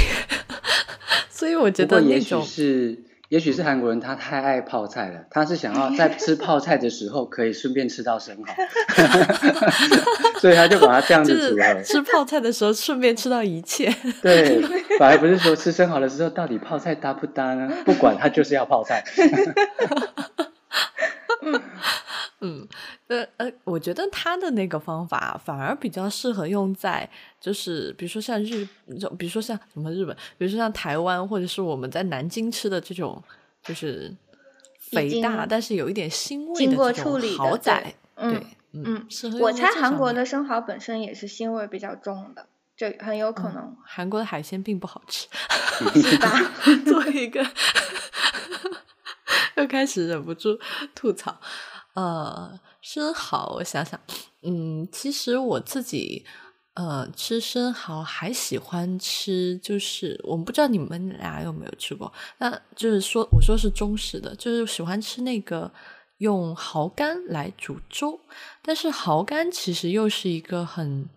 [1.31, 2.99] 所以我觉得那种是。
[3.33, 8.55] 也许是韩国人，他太爱泡菜了，他是想要在吃泡菜的时候可以顺便吃到生蚝，
[10.39, 11.83] 所以他就把它这样子组合。
[11.83, 13.91] 吃泡菜的时候顺便吃到一切。
[14.21, 14.61] 对，
[14.99, 17.73] 反而不是说吃生蚝的时候到底泡菜搭不搭呢？
[17.87, 19.03] 不管他就是要泡菜。
[22.41, 22.67] 嗯，
[23.09, 27.09] 呃呃，我觉得他的那个方法反而比较适合用在，
[27.41, 28.67] 就是比如说像日，
[28.99, 33.23] 就比如说像什么日本，比如说像台湾，或者是我们在南京吃的这种，
[33.63, 34.13] 就是
[34.79, 39.07] 肥大但是有一点腥味的这种蚝仔，对，嗯，
[39.41, 43.77] 我猜韩国的生蚝本身也是腥味比较重的，这很有可能。
[43.85, 45.29] 韩国的海鲜并不好吃，
[45.95, 46.29] 是吧？
[46.85, 47.45] 作为一个，
[49.57, 50.59] 又开始忍不住
[50.95, 51.39] 吐槽。
[51.95, 54.01] 呃，生蚝，我想想，
[54.43, 56.25] 嗯，其实我自己，
[56.75, 65.71] 呃，吃生蚝还喜欢吃，就是我们不知道你们俩有没有吃过，那就是说，我说是中式的，就是喜欢吃那个
[66.19, 68.19] 用蚝干来煮粥，
[68.63, 71.09] 但是蚝干其实又是一个很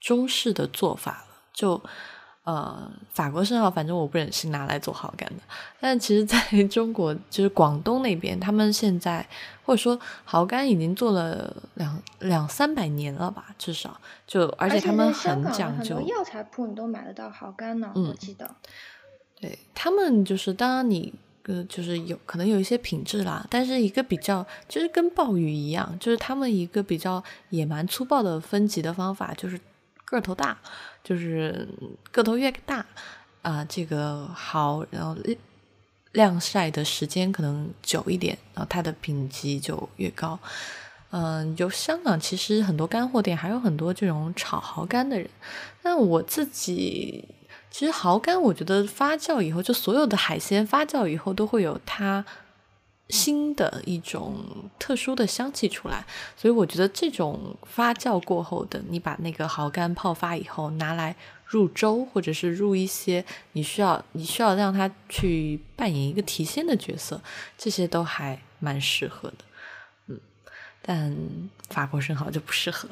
[0.00, 1.80] 中式的做法了，就。
[2.48, 5.42] 呃，法国生蚝，反正我不忍心拿来做蚝干的。
[5.78, 9.28] 但其实在 中国，就是广东那边，他们现在
[9.66, 16.00] 或者说蚝干已经做了两两三百年了吧，至少就而且他们很讲究。
[16.00, 18.50] 药材铺你都买得到蚝干呢，我记得。
[19.38, 29.60] 对他们就是，当然你呃，就是有可能有一些品质啦，但是一个比较，就是跟鲍鱼一样，就是他们一个比较野蛮粗暴的分级的方法，就是
[30.06, 30.56] 个头大。
[31.02, 31.68] 就是
[32.10, 32.84] 个头越大
[33.42, 35.16] 啊，这个好，然后
[36.12, 40.38] 晾晒的时间可能久一点，然后它的品级就越高。
[41.10, 45.28] 嗯，就香港其实很多干货店还有很多这种炒蚝干的人。
[45.82, 47.24] 但我自己
[47.70, 52.24] 其实蚝干，我觉得发酵以后，就所有的海鲜发酵以后都会有它。
[53.10, 54.44] 新的一种
[54.78, 56.04] 特殊的香气出来，
[56.36, 61.16] 所以我觉得这种发酵过后的，你把那个蚝干泡发以后拿来
[61.46, 67.22] 入粥，或者是入一些你需要你需要让它去扮演一个提鲜的角色，
[67.56, 69.36] 这些都还蛮适合的。
[70.08, 70.20] 嗯，
[70.82, 71.16] 但
[71.70, 72.88] 法国生蚝就不适合。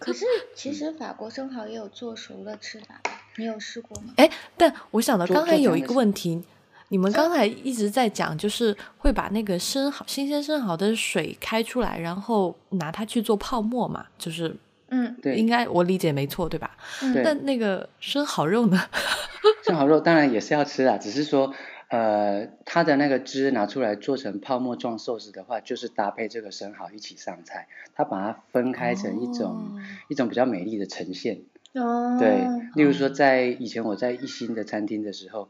[0.00, 0.24] 可是
[0.56, 3.00] 其实法国生蚝也有做熟的吃法，
[3.36, 4.12] 你有试过吗？
[4.16, 6.42] 哎，但我想到刚才有一个问题。
[6.88, 14.06] 你们刚才一直在讲，就是会把那个生蚝、新鲜生蚝的水开出来，然后拿它去做泡沫嘛？
[14.18, 14.54] 就是，
[14.90, 16.76] 嗯，对，应该我理解没错，对吧？
[17.02, 17.20] 嗯。
[17.24, 18.80] 但那个生蚝肉呢？
[19.66, 21.52] 生蚝肉当然也是要吃啊，只是说，
[21.88, 31.40] 呃，它的那个汁拿出来做成泡沫状寿司的话，就是搭配这个生蚝一起上菜，它把它分开成一种一种比较美丽的呈现。
[31.72, 32.18] 哦。
[32.20, 35.48] 对，例如说，在以前我在一星的餐厅的时候。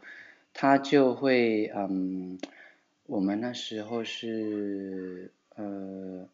[0.57, 2.38] 他就会，嗯，
[3.07, 6.29] 我们那时候是，呃，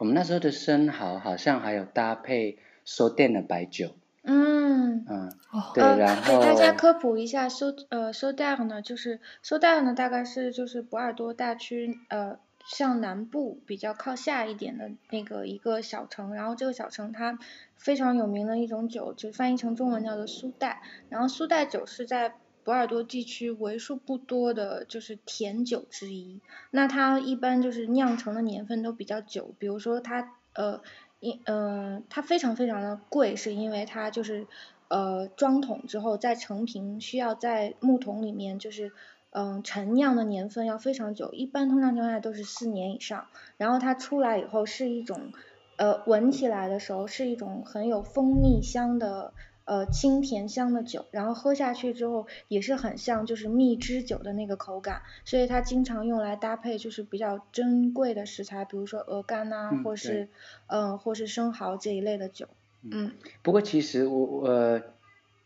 [0.00, 3.94] 我们那时候的生蚝好像还有搭配收店的白酒。
[4.22, 5.04] 嗯。
[5.06, 5.30] 嗯。
[5.74, 6.40] 对，然后。
[6.40, 17.38] 给大家科普一下，收呃收店呢，就是收店呢，大概是就是博尔多大区呃向南部比较靠下一点的那个一个小城，然后这个小城它
[17.76, 22.36] 非常有名的一种酒，就翻译成中文叫做苏代，然后苏代酒是在。
[22.66, 26.40] 博尔多地区为数不多的就是甜酒之一，
[26.72, 30.82] 那它一般就是酿成的年份都比较久，比如说它呃，
[31.20, 34.48] 因呃它非常非常的贵，是因为它就是
[34.88, 38.90] 呃装桶之后再成瓶需要在木桶里面就是
[39.30, 45.30] 嗯陈酿的年份要非常久，一般通常情况下都是四年以上，然后它出来以后是一种
[45.76, 49.32] 呃闻起来的时候是一种很有蜂蜜香的。
[49.66, 60.28] 呃，清甜香的酒，然后喝下去之后也是很像就是蜜汁酒的那个口感，所以它经常用来搭配就是比较珍贵的食材，比如说鹅肝呐，或是
[60.68, 62.46] 嗯，或是生蚝这一类的酒。
[62.82, 63.10] 嗯。
[63.42, 64.82] 不过其实我呃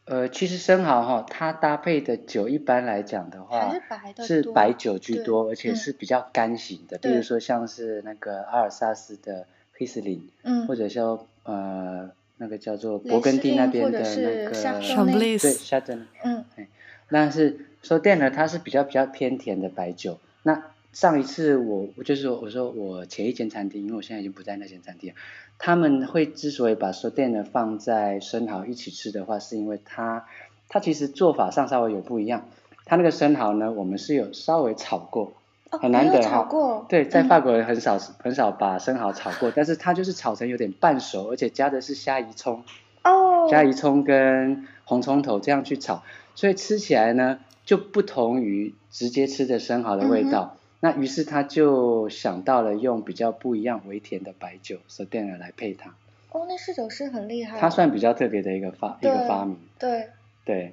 [0.05, 9.47] 呃，其实生蚝哈，它搭配的酒一般来讲的话，是白的，是白酒居多，而且是比较干型的，比如说像是那个阿尔萨斯的。
[9.81, 16.45] Riesling，嗯或者说呃那个叫做雷勃艮第那边的那个夏少布雷对斯 c h a t e n 嗯
[17.11, 20.19] 但是说店呢，它是比较比较偏甜的白酒。
[20.43, 25.17] 那上一次我我就是说，我说我前一间餐厅，因为我现在已经不在那间餐厅了，
[25.59, 30.25] 他们会之所以把说店呢放在生蚝一起吃的话，是因为它
[30.69, 32.49] 它其实做法上稍微有不一样。
[32.87, 35.33] 它那个生蚝呢，我们是有稍微炒过，哦，
[35.71, 42.65] 很难得哈炒过，对，在嗯法国人很少很少把生蚝炒过，但是它就是炒成有点半熟，而且加的是虾夷葱。
[43.05, 46.03] 哦，虾夷葱跟红葱头这样去炒，
[46.35, 50.57] 所以吃起来呢就不同于直接吃的生蚝的味嗯道。
[50.81, 55.95] 那于是他就想到了用比较不一样微甜的白酒 s o d e n 来配它，
[56.31, 59.59] 哦，那侍酒师很厉害哦，它算比较特别的一个发一个发明。
[59.79, 60.09] 对。
[60.43, 60.73] 对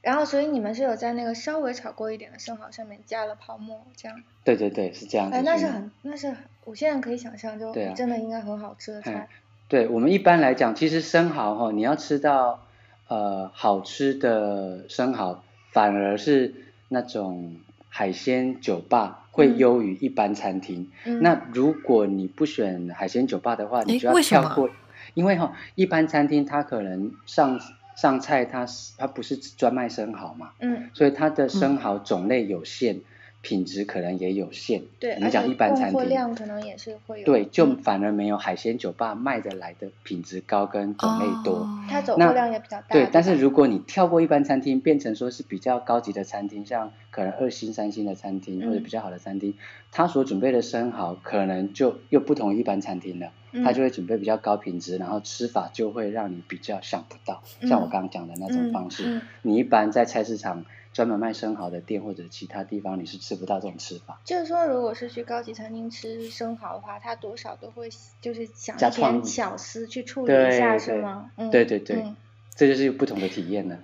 [0.00, 4.22] 然后，所以你们是有在那个稍微炒过一点的生蚝上面加了泡沫，这样。
[4.44, 6.34] 对对对，是这样子哎，那是很，那是
[6.64, 9.28] 我现在可以想象，就真的应该很好吃的哎菜。
[9.66, 12.64] 对我们一般来讲，其实生蚝哈，你要吃到
[13.08, 16.54] 呃好吃的生蚝，反而是
[16.88, 17.56] 那种
[17.88, 20.90] 海鲜酒吧会嗯优于一般餐厅。
[21.04, 24.70] 嗯，那如果你不选海鲜酒吧的话，你就要跳过，
[25.12, 27.60] 因为哈、一般餐厅它可能上
[28.00, 33.00] 上菜它是它不是专卖生蚝嘛，嗯，所以它的生蚝种类有限，
[33.42, 34.82] 品质可能也有限。
[35.00, 37.26] 对，我们讲一般餐厅，供货量可能也是会有。
[37.26, 41.54] 对，就嗯反而没有海鲜酒吧卖得来的品质高跟种类多。
[41.54, 42.86] 哦它走货量也比较大。
[42.90, 49.54] 对，但是如果你跳过一般餐厅，变成说是比较高级的餐厅，像可能二星、三星的餐厅或者嗯比较好的餐厅，
[49.90, 64.20] 它所准备的生蚝可能就又不同于一般餐厅了，它嗯就会准备比较高品质，然后吃法就会让你比较想不到，像我嗯刚刚讲的那种嗯方式，嗯你一般在菜市场专门卖生蚝的店或者其他地方，你是吃不到这种吃法。
[64.24, 67.88] 就是说，如果是去高级餐厅吃生蚝的话，它多少都会
[68.20, 71.30] 就是想一加创意点巧思去处理一下，是吗？
[71.36, 72.16] 嗯，对对对嗯
[72.54, 73.78] 这就是不同的体验了。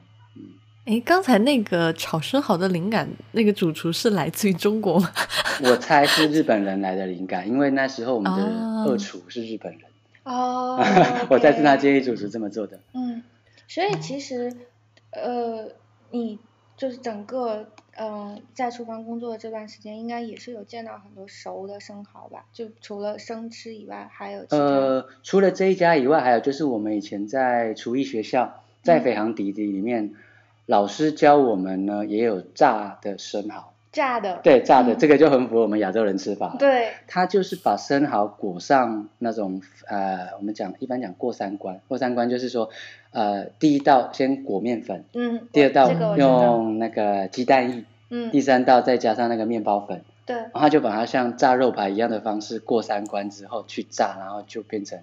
[0.87, 5.11] 诶，刚才那个炒生蚝的灵感，那个主厨是来自于中国吗？
[5.64, 9.81] 我猜是日本人来的灵感，因为那时候我们的哦二厨是日本人。
[10.25, 10.77] 哦
[11.31, 12.81] 我猜是他建议主厨这么做的。
[12.92, 13.23] 嗯，
[13.66, 14.53] 所以其实，
[15.11, 15.70] 呃，
[16.11, 16.38] 你
[16.77, 17.66] 就是整个
[17.97, 22.44] 嗯、呃在厨房工作的这段时间，应该也是有见到很多熟的生蚝吧？
[22.53, 24.57] 就除了生吃以外，还有其他。
[24.59, 30.14] 呃，除了这一家以外，还有就是我们以前在厨艺学校，在嗯飞航底里面，
[30.66, 33.72] 老师教我们呢，也有炸的生蚝。
[33.92, 34.40] 炸的。
[34.42, 36.57] 对，炸的、嗯这个就很符合我们亚洲人吃法。。
[36.59, 42.70] 对，它就是把生蚝裹上那种呃，我们讲一般讲过三关，过三关就是说，
[43.12, 54.98] 呃，第一道先裹面粉，嗯，第二道用那个鸡蛋液，嗯，第三道再加上那个面包粉，对，然后他就把它像炸肉排一样的方式过三关之后去炸，然后就变成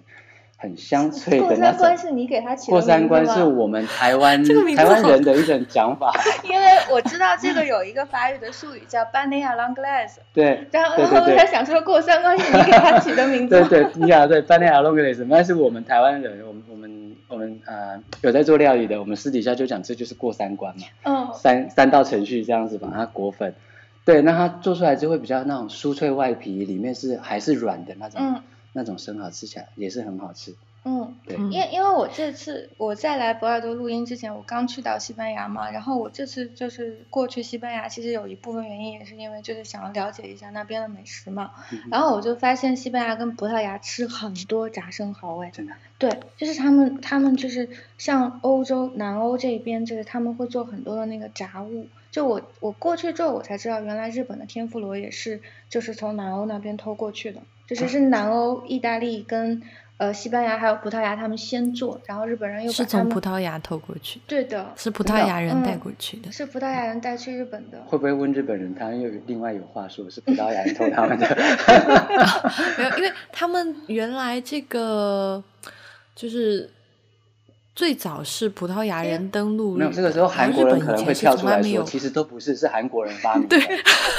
[0.62, 1.98] 很香脆过的那三关。
[1.98, 3.24] 是你给他起的过三名字吗？
[3.24, 4.42] 关是我们台湾
[4.76, 6.12] 台湾人的一种讲法，
[6.48, 13.68] 因为我知道这个有一个法语的术语叫 b a n e a l'anglaise， 对然后对然后我对对在想说过三关是你给他起的名字对吗？
[13.68, 21.28] 对，你想对 b a n a l o n g l e s 那是我们台湾人，我们我们我们呃有在做料理的，我们私底下就讲这就是过三关嘛，嗯。
[21.34, 23.54] 三三道程序这样子把它裹粉，
[24.04, 30.54] 对，那它做出来就会比较那种酥脆外皮，里面是还是软的那种、嗯那种生蚝，吃起来也是很好吃，
[30.84, 31.14] 嗯。
[31.26, 31.36] 对。
[31.36, 51.86] 嗯因因为我这次我在来博尔多录音之前，我刚去到西班牙嘛，然后我这次就是过去西班牙，其实有一部分原因也是因为就是想要了解一下那边的美食嘛，嗯然后我就发现西班牙跟葡萄牙吃很多炸生蚝，哎，真的，对，就是他们他们就是像欧洲南欧这边，就是他们会做很多的那个炸物。
[52.10, 57.40] 就我我过去之后，我才知道原来日本的天妇罗也是就是从南欧那边偷过去的，
[57.74, 59.62] 就是是南欧、意大利跟
[59.96, 66.32] 呃西班牙还有葡萄牙他们先做，然后日本人又是从葡萄牙偷过去，对的，是葡萄牙人带嗯过去的。
[66.32, 67.78] 是葡萄牙人带去日本的。
[67.86, 68.74] 会不会问日本人？
[68.74, 71.26] 他又有另外有话说，是葡萄牙人偷他们的。
[72.78, 75.42] 没有，因为他们原来这个
[76.14, 76.68] 就是
[77.74, 83.58] 最早是葡萄牙人登陆日没有，这个时候韩国人可能会跳出来说，其实都不是，是韩国人发明的。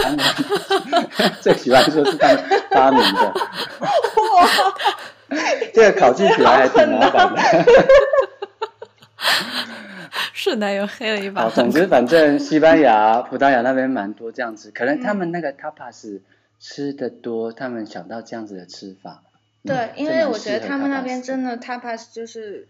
[0.04, 3.34] 韩国人 最喜欢说是他们发明的。
[5.74, 7.42] 这个考据起来还挺麻烦的。
[10.34, 11.50] 顺带又黑了一把好，。
[11.50, 16.20] 总之反正西班牙、葡萄牙那边蛮多这样子，可能他们那个 tapas
[16.60, 19.22] 吃的多，他们想到这样子的吃法。
[19.64, 22.68] 对，因为我觉得他们那边真的 tapas 就是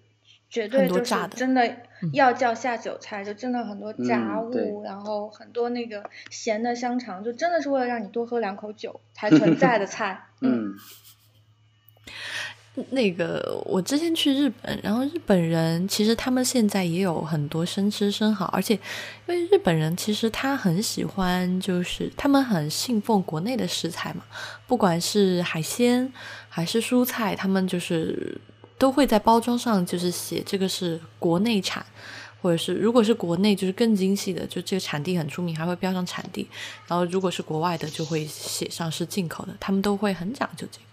[0.53, 1.77] 绝对就是很多炸的真的
[2.11, 10.27] 要叫下酒菜，就真的很多炸物，然后很多那个咸的香肠，就真的是为了让你多喝两口酒才存在的菜。
[10.41, 10.75] 嗯。
[12.75, 18.75] 嗯， 那个我之前去日本，然后日本人其实他们现在也有很多生吃生蚝，而且
[19.25, 24.23] 因为日本人其实他很喜欢，就是他们很信奉国内的食材嘛，
[24.67, 26.11] 不管是海鲜
[26.49, 28.39] 还是蔬菜，他们就是
[28.83, 31.85] 都会在包装上就是写这个是国内产。
[32.41, 36.45] 或者是如果是国内就是更精细的，就这个产地很出名，还会标上产地。
[36.89, 40.85] 然后如果是国外的，就会写上是进口的，他们都会很讲究这个。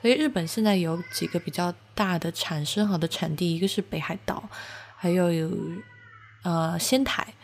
[0.00, 4.48] 所以日本现在有几个比较大的产生蚝的产地，一个是北海道，
[4.94, 5.50] 还有有
[6.44, 7.34] 呃仙台，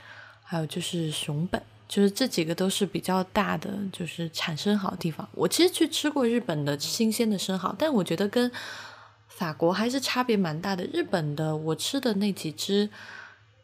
[0.44, 5.28] 还有就是熊本，就是这几个都是比较大的就是产生蚝的地方。
[5.32, 8.48] 我其实去吃过日本的新鲜的生蚝，但我觉得跟
[9.38, 10.82] 法国还是差别蛮大的。
[10.92, 12.90] 日本的我吃的那几只。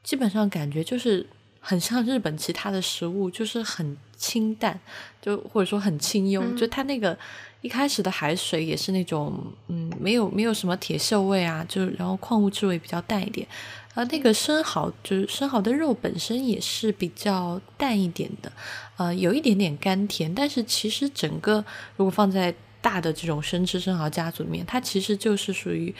[0.05, 1.27] 基本上感觉就是
[1.61, 4.79] 很像日本其他的食物，就是很清淡，
[5.23, 6.45] 就或者说很清幽。
[6.55, 7.17] 就它那个
[7.63, 9.33] 一开始的海水也是那种，
[9.69, 13.49] 嗯，没有没有什么铁锈味啊，就然后矿物质味比较淡一点。
[13.95, 18.53] 啊，那个生蚝就是生蚝的肉本身也是比较淡一点的，
[18.99, 20.35] 呃，有一点点甘甜。
[20.35, 21.65] 但是其实整个
[21.97, 22.55] 如果放在
[22.85, 25.95] 大的这种生吃生蚝家族里面，它其实就是属于。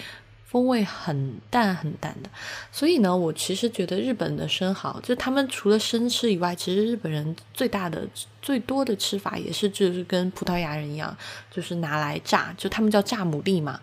[0.47, 2.31] 风味很淡很淡的，
[2.71, 8.07] 所以呢，我其实觉得日本的生蚝，就他们除了生吃以外，其实日本人最大的、
[8.41, 11.17] 最多的吃法也是就是跟葡萄牙人一样，
[11.51, 13.81] 就是拿来炸，就他们叫炸牡蛎嘛。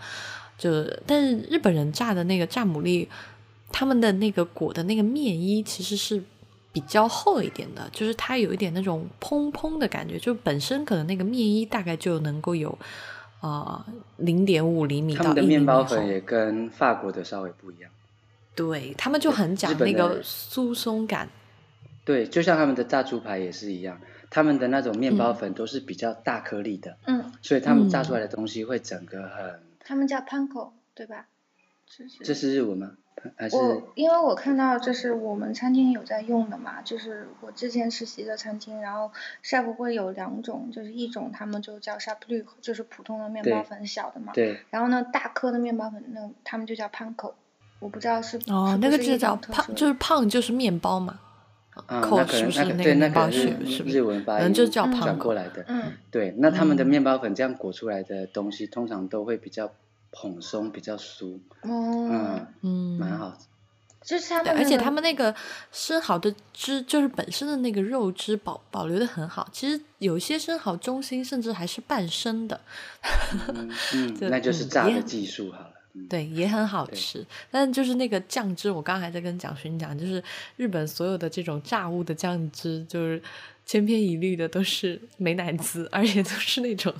[0.57, 3.05] 就但是日本人炸的那个炸牡蛎，
[3.69, 6.23] 他们的那个裹的那个面衣其实是
[6.71, 12.77] 比较厚一点的，就是它有一点那种蓬蓬的感觉，就本身可能那个面衣大概就能够有。
[13.41, 13.83] 啊，
[14.17, 17.89] 零点五厘米到一他们的面包粉也跟法国的稍微不一样。
[18.53, 21.27] 对他们就很讲那个酥松感。
[22.05, 23.99] 对，就像他们的炸猪排也是一样，
[24.29, 26.95] 他们的那种面包粉都是比较大颗粒的。
[27.07, 27.31] 嗯。
[27.41, 29.59] 所以他们炸出来的东西会整个很。
[29.83, 31.25] 他们叫 panko，对吧？
[32.23, 32.91] 这是日文吗？
[33.51, 39.11] 我因为我看到这是我们餐厅有在用的嘛，就是我之前实习的餐厅，然后
[39.43, 44.59] chef 会有两种，就是一种他们就叫 s h a p l u 就是普通的面包粉小的嘛，对。
[44.71, 47.33] 然后呢，大颗的面包粉那他们就叫 panko，
[47.79, 51.19] 我不知道是哦，那个就叫胖，就是胖就是面包嘛，
[52.01, 59.71] 口是不是那个面包是是日文发音就叫转过来的，嗯，对，那他们的面包粉这样裹出来的东西，通常都会比较。
[60.11, 63.37] 蓬松比较酥，嗯嗯，蛮好。
[64.03, 65.33] 就是他们，而且他们那个
[65.71, 69.47] 生蚝的汁，就是本身的那个肉汁保保留的很好。
[69.51, 72.59] 其实有些生蚝中心甚至还是半生的，
[73.93, 75.73] 嗯， 那就是炸的技术好了。
[76.09, 77.23] 对，也很好吃。
[77.51, 80.23] 但就是那个酱汁，我刚刚还在跟蒋勋讲，就是
[80.57, 83.21] 日本所有的这种炸物的酱汁，就是
[83.67, 86.91] 千篇一律的都是美乃滋，而且都是那种。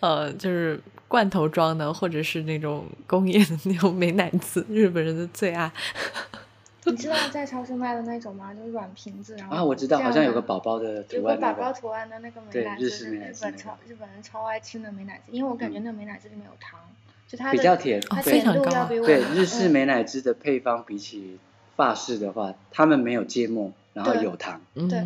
[0.00, 0.80] 呃，就是
[1.10, 5.68] 罐头装的，或者是那种工业的那种美乃滋，日本人的最爱。
[6.86, 8.54] 你知道在超市卖的那种吗？
[8.54, 16.78] 就是软瓶子，然后啊，我知道，好像有个宝宝的图案，有个宝宝图案的那个美乃滋，是日本超日本人超爱吃的美乃滋，因为我感觉那美乃滋里面有糖，
[17.26, 18.86] 就它比较甜，它非常高。
[18.86, 21.40] 对，日式美乃滋的配方比起
[21.74, 24.60] 法式的话，他们没有芥末，然后有糖。
[24.74, 25.00] 对，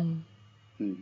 [0.77, 0.97] 嗯。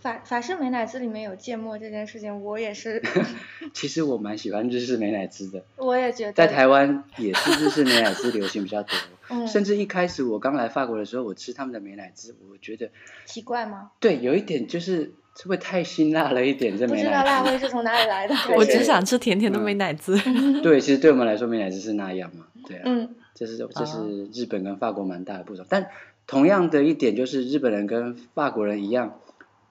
[0.00, 3.02] 法法式美乃滋里面有芥末这件事情，我也是。
[3.74, 5.62] 其实我蛮喜欢日式美乃滋的。
[5.76, 6.32] 我也觉得。
[6.32, 8.96] 在台湾也是日式美乃滋流行比较多。
[9.28, 9.46] 嗯。
[9.46, 12.90] 甚至一开始我刚来法国的时候，我吃他们的美乃滋，我觉得。
[13.26, 13.90] 奇怪吗？
[14.00, 16.78] 对，有一点就是会不会太辛辣了一点？
[16.78, 17.04] 这美乃滋。
[17.04, 18.34] 不知道辣味是从哪里来的。
[18.56, 20.18] 我只想吃甜甜的美乃滋。
[20.62, 22.46] 对，其实对我们来说，美乃滋是那样嘛？
[22.66, 22.82] 对啊。
[22.86, 23.14] 嗯。
[23.34, 25.88] 这是这是日本跟法国蛮大的不同，但
[26.26, 29.18] 同样的一点就是日本人跟法国人一样。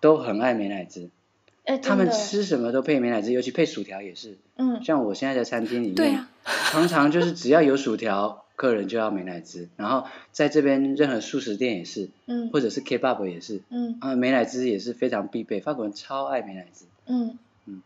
[0.03, 1.09] 都很爱美乃滋，
[1.81, 4.37] 他们吃什么都配美乃滋，尤其配薯条也是。
[4.57, 9.69] 嗯，像我现在在餐厅里面，常常就是只要有薯条，客人就要美乃滋。
[9.77, 16.83] 然后在这边任何素食店也是，嗯，或者是 Kebab 也是，嗯，啊，美乃滋也是非常必备，法国人超爱美乃滋。
[17.05, 17.81] 嗯嗯，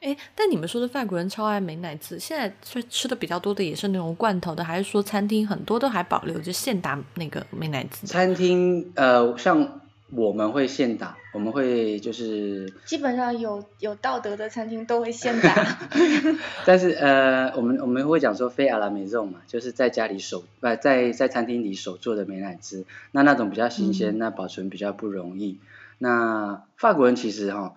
[0.00, 8.06] 哎，但你们说的法国人超爱美乃滋，现在吃吃的比较多的也是那种罐头的，还是说餐厅很多都还保留着现打那个美乃滋？
[8.06, 9.82] 餐厅呃，像。
[10.10, 15.78] 我们会现打，我们会就是基本上有有道德的餐厅都会现打，
[16.64, 25.60] 但是呃，我们我们会讲说非阿拉美肉嘛，就是在家里手呃在在餐厅里手做的美乃滋，那那种比较新鲜，那保存比较不容易。
[25.98, 27.74] 那法国人其实哈，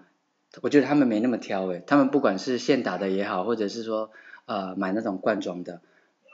[0.62, 4.10] 我觉得他们没那么挑诶，他们不管是现打的也好，或者是说
[4.46, 5.82] 呃买那种罐装的，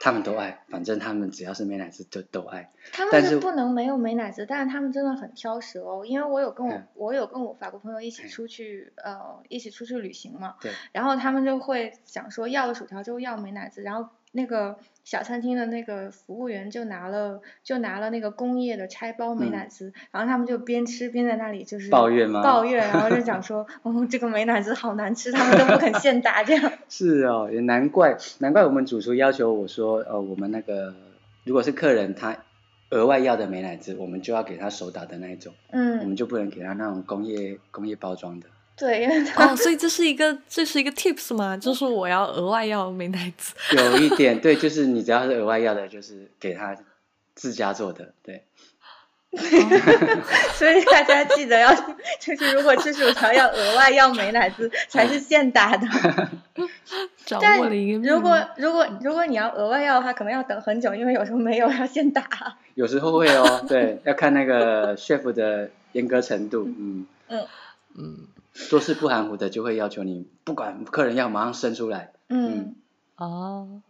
[0.00, 2.72] 他们都爱，反正他们只要是美乃滋就都爱。
[2.92, 6.04] 他们但是是不能没有美乃滋，但是他们真的很挑食哦。
[6.06, 14.78] 因为我有跟我、嗯我有跟我法国朋友一起嗯出去呃一起出去旅行嘛，对，然后他们就会想说要了薯条就要美乃滋，然后那个
[15.08, 26.70] 小餐厅的那个服务员就拿了就拿了那个工业的拆包美嗯乃滋，然后他们就边吃边在那里就是抱怨吗抱怨，然后就讲说 哦这个美乃滋好难吃，他们都不肯现打这样。
[26.90, 30.94] 是哦，也难怪，难怪我们主厨要求我说，呃，我们那个
[31.44, 32.36] 如果是客人他
[32.90, 38.46] 额外要的美乃滋，我们就要给他手打的那一种，嗯我嗯，们就不能给他那种工业工业包装的。
[38.78, 41.56] 对，因为他哦，所以这是一个这是一个 tips 吗？
[41.56, 43.54] 就是我要额外要美乃滋。
[43.76, 46.76] 有一点对，就是你只要是额外要的，就是给他
[47.34, 48.44] 自家做的，对。
[50.54, 51.70] 所以大家记得要，
[52.18, 55.86] 就是如果吃薯条要额外要美乃滋，才是现打的。
[57.26, 57.98] 掌但握了一个。
[58.08, 62.26] 如果如果如果你要额外要的话，可能要等很久，因为有时候没有要现打。
[62.74, 67.46] 有时候会哦，对，要看那个 chef 的严格程度，嗯，嗯
[67.98, 68.16] 嗯，
[68.68, 72.74] 做事不含糊的就会要求你，不管客人要马上生出来，嗯
[73.16, 73.82] 哦，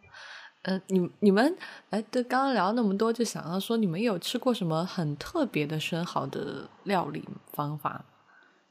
[0.63, 1.57] 呃，你你们
[1.91, 8.05] 哎，对，刚刚聊那么多，就想要说，你们有吃过什么很特别的生蚝的料理方法？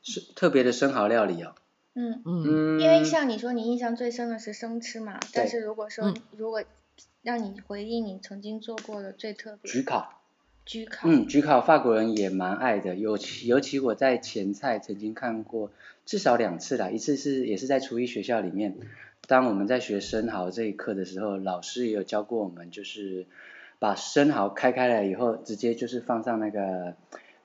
[0.03, 1.53] 是特别的生蚝料理哦，
[1.95, 6.63] 嗯，嗯嗯，因为像你说，你印象最深的是生吃嘛，但是如果说嗯如果
[7.23, 10.21] 让你回忆你曾经做过的最特别焗烤，
[10.67, 15.71] 焗烤，嗯，焗烤法国人也蛮爱的，尤其尤其我在前菜曾经看过
[16.05, 18.75] 至少两次啦，一次是也是在厨艺学校里面，
[19.27, 23.25] 当我们在学生蚝这一课的时候，老师也有教过我们，就是
[23.79, 26.95] 把生蚝开开来以后，直接就是放上那个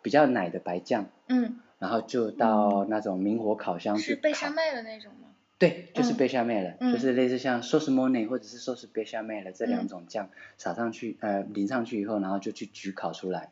[0.03, 4.55] 比较奶的白酱，嗯，然后就到那种明火烤箱去是贝沙烤。
[4.55, 5.29] 妹的那种吗？
[5.63, 6.17] 对，就是嗯。
[6.17, 6.93] 贝夏妹了，嗯。
[6.93, 13.51] 就是类似像 sauce m o n e 或者是 sauce 贝夏妹了这两嗯种酱撒上去，呃，淋上去以后，然后就去焗烤出来。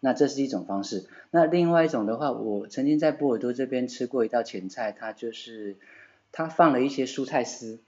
[0.00, 1.04] 那这是一种方式。
[1.30, 5.76] 那另外一种的话，我曾经在波尔多这边吃过一道前菜，它就是
[6.32, 7.78] 它放了一些蔬菜丝，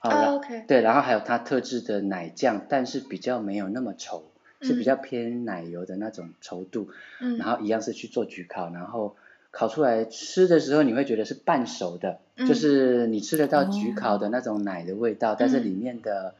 [0.00, 4.20] 啊、然哦，OK，对，然后还有它特制的奶酱，但是比较没有那么稠，
[4.60, 4.84] 是比嗯。
[4.84, 6.90] 较偏奶油的那种稠度。
[7.22, 9.16] 嗯，然后一样是去做焗烤，然后
[9.56, 12.44] 烤出来吃的时候，你会觉得是半熟的，嗯。
[12.44, 16.34] 就是你吃得到焗烤哦的那种奶的味道，但是嗯里面的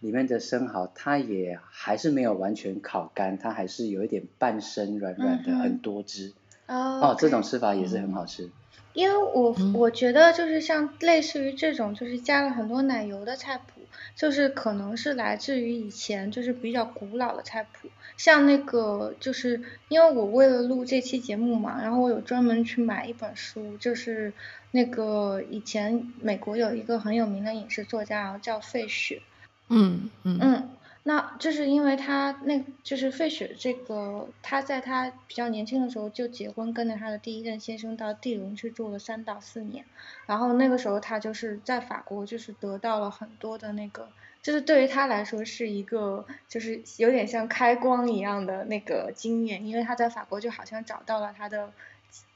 [0.00, 6.34] 里面的生蚝它也还是没有完全烤干，它还是有一点半生软软的，嗯很多汁。
[6.66, 8.50] 哦哦，这种吃法也是很好吃。
[8.92, 9.72] 因为我嗯。
[9.74, 13.77] 我觉得就是像类似于这种就是加了很多奶油的菜谱，
[14.16, 24.32] 就是可能是来自于以前就是比较古老的菜谱，像那个就是因为我为了录这期节目嘛，然后我有专门去买一本书，就是
[24.72, 29.22] 那个以前美国有一个很有名的饮食作家，然后叫费雪，
[29.68, 30.38] 嗯嗯。
[30.40, 30.68] 嗯，
[31.04, 39.84] 那就是因为他那就是费雪这个，他在他比较年轻的时候就结婚，跟着他的第一任先生到地龙去住了三到四年，
[40.26, 44.08] 然后那个时候他就是在法国就是得到了很多的那个，
[44.42, 51.72] 就是对于他来说是一个就是有点像开光一样的那个经验，因为他在法国就好像找到了他的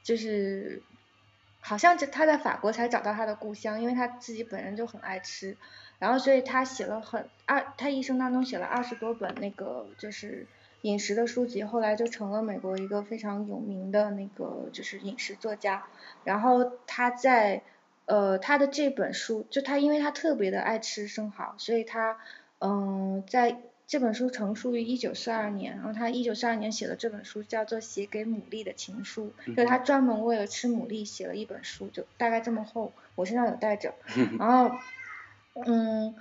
[0.03, 0.83] 就是。
[1.65, 5.57] 好像就他在法国才找到他的故乡，因为他自己本人就很爱吃，
[6.03, 10.49] 然后所以他写了很二，他一生当中写了二十多本那个就是
[10.81, 15.85] 饮食的书籍，后来就成了美国一个非常有名的那个就是饮食作家。
[16.25, 17.63] 然后他在
[18.07, 22.19] 呃他的这本书，就他因为他特别的爱吃生蚝，所以他
[22.59, 33.95] 嗯、在这本书成书于一九四二年，然后他一九四二年写的这本书叫做《写给牡蛎的情书》，就是他专门为了吃牡蛎写了一本书，就大概这么厚，我身上有带着。
[34.39, 34.77] 然后，
[35.55, 36.15] 嗯，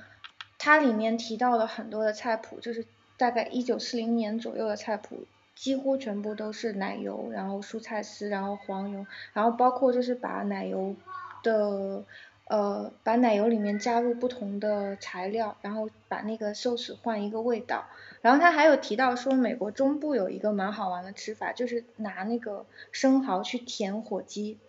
[0.57, 2.85] 它里面提到了很多的菜谱，就是
[3.17, 5.25] 大概一九四零年左右的菜谱，
[5.55, 10.95] 几乎全部都是奶油，然后蔬菜丝，然后黄油，然后包括就是把奶油
[11.43, 12.03] 的。
[12.47, 17.85] 呃，把奶油里面加入不同的材料，然后把那个寿司换一个味道。
[18.21, 24.59] 然后他还有提到说，美国中部有一个蛮好玩的吃法，就是拿那个生蚝去填火鸡，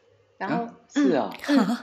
[0.49, 1.79] 然后、啊是啊，嗯，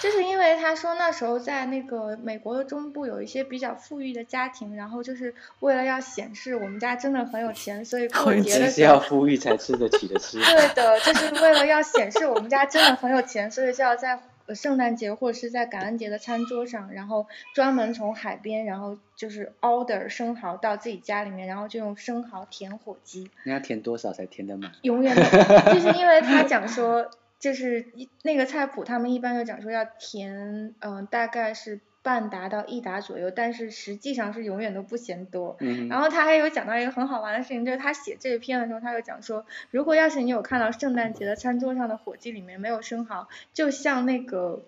[0.00, 10.38] 就是因为他说那时候在那个美国的中部有一些比较富裕的家庭，然后就是为了要显示我们家真的很有钱，所以过节的是要时候，富裕才吃得起的吃。
[10.38, 23.30] 对的，就是为了要显示我们家真的很有钱，所以就要在呃圣诞节或者是在感恩节的餐桌上，然后专门从海边，然后就是 order 生蚝到自己家里面，然后就用生蚝填火鸡。
[23.44, 24.72] 你要填多少才填得满？
[24.80, 35.56] 永远的，就是因为他讲说，就是一那个菜谱，他们一般就讲说要填，嗯、大概是半打到一打左右，但是实际上是永远都不嫌多。
[35.60, 44.64] 嗯然后他还有讲到一个很好玩的事情，就是他写这篇的时候，他又讲说，如果要是你有看到圣诞节的餐桌上的火鸡里面没有生蚝，就像那个。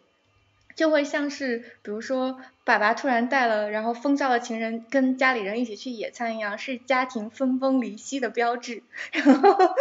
[0.78, 8.84] 就会像是，比如说，爸爸突然带了，然后风骚的情人跟家里人一起去野餐一样，是家庭分崩离析的标志。
[9.10, 9.74] 然后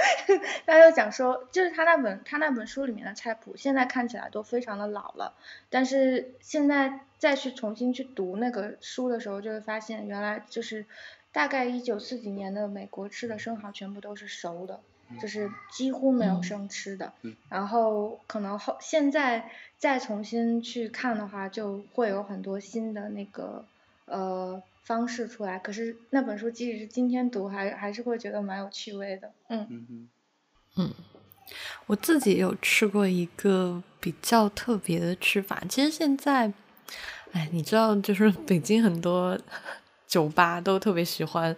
[0.66, 5.36] 他就讲说，就是他那本他那本书里面的菜谱，现在看起来都非常的老了，
[5.70, 10.88] 但是现在再去重新去读那个书的时候，就会发现原来就是
[11.32, 14.80] 大概一九四几年的美国吃的生蚝全部都是熟的。
[15.22, 23.64] 就是几乎没有嗯生吃的，嗯然后可能后现在再重新去看的话，就会有很多新的那个
[24.06, 25.58] 呃方式出来。
[25.60, 29.32] 可是那本书即使是今天读，还还是会觉得蛮有趣味的。
[29.50, 30.10] 嗯嗯
[30.76, 30.94] 嗯
[31.86, 36.52] 我自己有吃过一个比较特别的吃法，其实现在，
[37.32, 39.40] 哎，你知道，就是北京很多
[40.06, 41.56] 酒吧都特别喜欢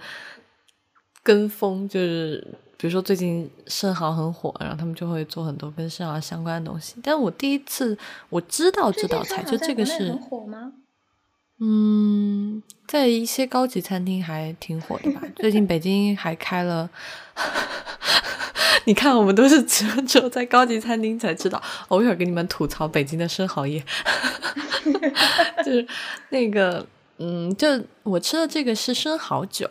[1.24, 6.96] 跟风，就是比如说最近生蚝很火，然后他们就会做很多跟生蚝相关的东西。
[7.04, 7.98] 但我第一次
[8.30, 10.72] 我知道这道菜，就这个是火吗？
[11.60, 15.22] 嗯，在一些高级餐厅还挺火的吧。
[15.36, 16.90] 最近北京还开了，
[18.88, 21.62] 你看我们都是只有只有在高级餐厅才知道。
[21.90, 23.84] 我一会儿给你们吐槽北京的生蚝业，
[25.66, 25.86] 就是
[26.30, 27.68] 那个，嗯，就
[28.04, 29.70] 我吃的这个是生蚝酒。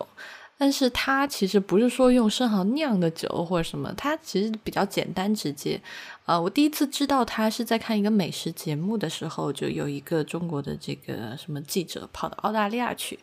[0.58, 5.80] 但是它其实不是说用生蚝酿的酒或者什么，它其实比较简单直接。
[6.24, 13.18] 啊，我第一次知道它是在看一个美食节目的时候，就有一个中国的这个什么记者跑到澳大利亚去，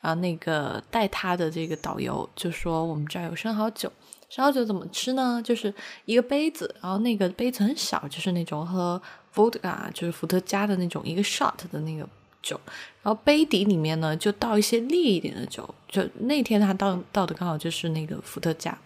[0.00, 3.92] 然后那个带他的这个导游就说我们这儿有生蚝酒，
[4.28, 5.40] 生蚝酒怎么吃呢？
[5.44, 5.72] 就是
[6.06, 9.00] 一个杯子，然后那个杯子很小，就是那种喝
[9.34, 12.08] vodka 就是伏特加的那种一个 shot 的那个
[12.48, 12.60] 酒，
[13.02, 18.76] 然后杯底里面呢就倒一些烈一点的酒，就那天他倒倒的刚好就是那个伏特加，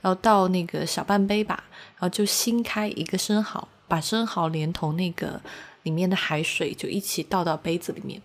[0.00, 1.62] 然后倒那个小半杯吧，
[1.96, 5.40] 然后就新开一个生蚝，把生蚝连同那个
[5.84, 8.20] 里面的海水就一起倒到杯子里面，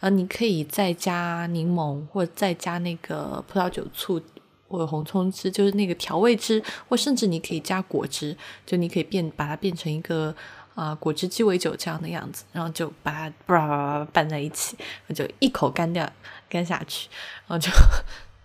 [0.00, 4.20] 然后你可以再加柠檬或者再加那个葡萄酒醋。
[4.72, 8.34] 或者红葱汁，就是那个调味汁，或甚至你可以加果汁，
[8.64, 10.34] 就你可以变把它变成一个
[10.74, 14.76] 啊、果汁鸡尾酒这样的样子，然后就把它叭叭叭叭拌在一起，
[15.14, 16.10] 就一口干掉
[16.48, 17.08] 干下去，
[17.46, 17.70] 然后就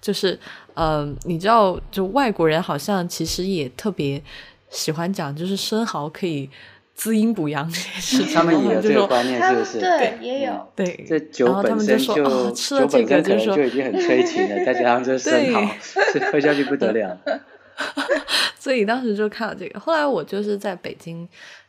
[0.01, 0.39] 就是
[0.73, 4.21] 呃，你知道，就外国人好像其实也特别
[4.69, 6.49] 喜欢讲，就是生蚝可以
[6.93, 9.79] 滋阴补阳这件事情，他们也有这个观念，是不是？
[9.79, 15.67] 对也有，对，这酒然后他本身们说哦吃了酒这个本身就说就已经很催情了，再加上这生蚝，
[16.13, 17.17] 这喝下去不得了。
[18.59, 21.27] 所以当时就看到这个，后来我就是在北京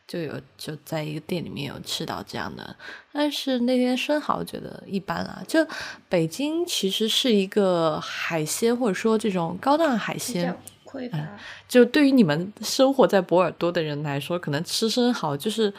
[0.09, 2.75] 就有就在一个店里面有吃到这样的，
[3.11, 5.39] 但是那天生蚝觉得一般啦。
[5.47, 5.63] 就
[6.09, 10.51] 北京其实是一个海鲜或者说这种高档海鲜
[10.83, 11.19] 较，匮乏。
[11.67, 15.71] 就对于你们生活在博尔多的人来说，可能吃生蚝就是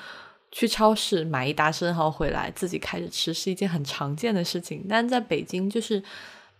[0.53, 4.87] 去超市买一打生蚝回来自己开着吃是一件很常见的事情。
[4.89, 6.01] 但在北京，就是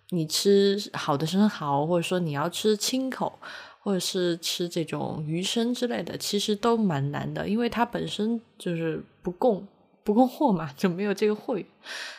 [0.09, 3.39] 你吃好的生蚝，或者说你要吃清口，
[3.81, 9.67] 或者是吃这种鱼生之类的，其实都蛮难的，因为它本身就是不供
[10.05, 11.67] 不供货嘛，就没有这个货源。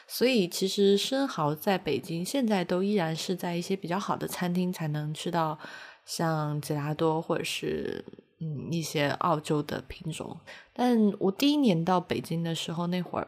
[0.07, 5.57] 所以其实生蚝在北京现在都依然是在一些比较好的餐厅才能吃到。
[6.03, 8.03] 像吉拉多或者是
[8.39, 10.35] 嗯一些澳洲的品种，
[10.73, 13.27] 但我第一年到北京的时候，那会儿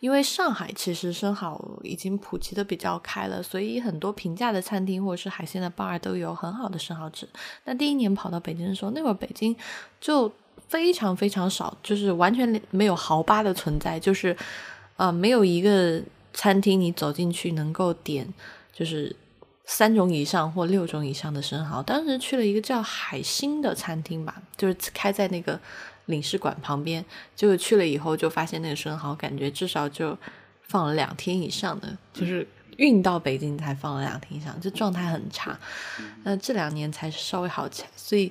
[0.00, 7.28] 因为上海其实生蚝已经普及的比较开了，所以很多平价的餐厅或者是海鲜的 bar 都有很好的生蚝吃。
[7.64, 9.54] 但第一年跑到北京的时候，那会儿北京
[10.00, 10.32] 就
[10.68, 14.32] 非常非常少，就是完全没有蚝吧的存在，就是
[14.96, 18.26] 啊、呃没有一个餐厅你走进去能够点
[18.72, 19.14] 就是。
[19.72, 25.56] 三种以上或六种以上的生蚝，当时去了一个叫海星的餐厅吧，就是开在那个
[26.10, 27.02] 领事馆旁边。
[27.34, 30.16] 结果去了以后，就发现那个生蚝感觉至少就
[30.62, 32.46] 放了两天以上的，就是
[32.76, 35.58] 运到北京才放了两天以上，这状态很差。
[36.24, 38.30] 那这两年才稍微好起来，所以，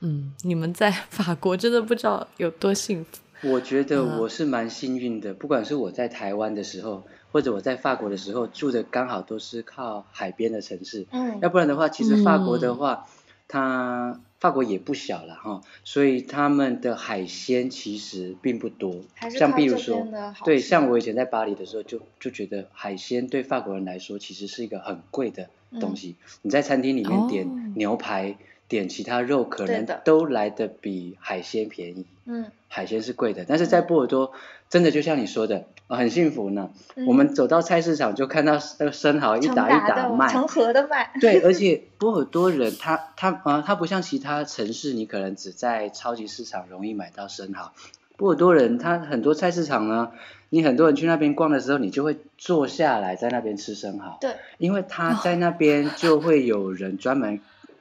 [0.00, 3.18] 嗯，你们在法国真的不知道有多幸福。
[3.42, 11.06] 我觉得嗯我是蛮幸运的，不管是我在台湾的时候，或者我在法国的时候，住的刚好都是靠海边的城市。
[11.10, 13.06] 嗯要不然的话，其实法国的嗯话，
[13.48, 19.02] 它法国也不小了哈，所以他们的海鲜其实并不多。
[19.30, 20.06] 像比如说
[20.44, 25.48] 对，像我以前在巴黎的时候就，就觉得海鲜对法国人来说其实是一个很贵的
[25.80, 26.16] 东西。
[26.42, 27.72] 你在餐厅里面点哦。
[27.74, 28.36] 牛排，
[28.68, 32.06] 点其他肉，可能都来的比海鲜便宜。
[32.24, 32.50] 嗯。
[32.68, 34.32] 海鲜是贵的，但是在波尔多
[34.68, 36.70] 真的就像你说的，呃很幸福呢。
[36.94, 47.72] 嗯我们走到菜市场就看到那个生蚝一打一打的卖，成盒的卖，对，而且波尔多人他他啊，他不像其他城市，你可能只在超级市场容易买到生蚝。
[48.16, 50.10] 波尔多人他很多菜市场呢，
[50.48, 57.40] 你很多人去那边逛的时候，你就会坐下来在那边吃生蚝，对，因为他在那边就会有人专门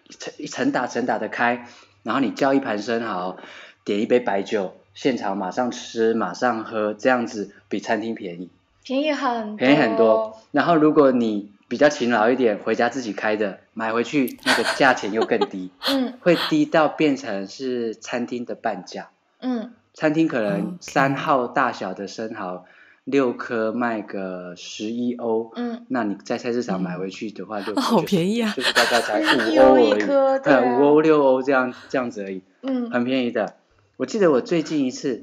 [0.10, 1.66] 成成打成打的开，
[2.04, 3.38] 然后你叫一盘生蚝，
[3.86, 8.50] 点一杯白酒，现场马上吃马上喝，这样子比餐厅便宜。
[8.84, 10.38] 便宜很便宜很多。
[10.52, 19.10] 然后如果你比较勤劳一点，回家自己开的，买回去那个价钱又更低，嗯会低到变成是餐厅的半价。
[19.42, 22.66] 嗯餐厅可能三号大小的生蚝，
[23.04, 32.42] 六颗卖个十一欧，嗯，那你在菜市场买回去的话，就是便宜啊就是大概才五欧欧而已，一颗， 对五欧六欧这样这样子而已。
[32.62, 33.56] 嗯很便宜的。
[33.98, 35.22] 我记得我最近一次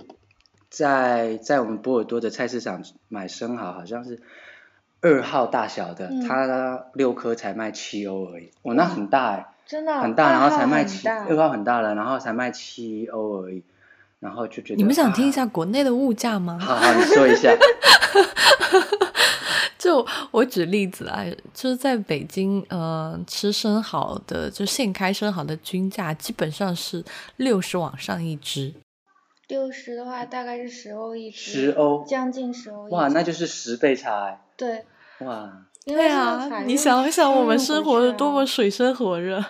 [0.70, 4.20] 在在我们波尔多的菜市场买生蚝，好像是
[5.02, 8.50] 二号大小的，嗯它六颗才卖七欧而已。
[8.62, 13.62] 哦，那很大哎、真的很大，然后才卖七，二号很大了，然后才卖七欧而已，
[14.20, 15.32] 然后就觉得你们想听一啊？
[15.32, 16.58] 下国内的物价吗？
[16.58, 17.54] 好好，你说一下。
[19.82, 27.04] 就我举例子啊，就是在北京，呃，吃生蚝的，就现开生蚝的均价基本上是
[27.36, 28.72] 六十往上一只。
[29.48, 32.94] 六十的话大概是十欧一只，十欧将近十欧一只。
[32.94, 34.84] 哇，那就是十倍差哎、对，
[35.18, 39.44] 哇，因为啊，你想一想，我们生活的多么水深火热。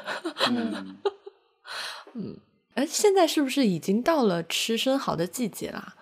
[0.48, 0.96] 嗯，
[2.14, 2.38] 嗯，
[2.72, 5.94] 哎，现在是不是已经到了吃生蚝的季节啦？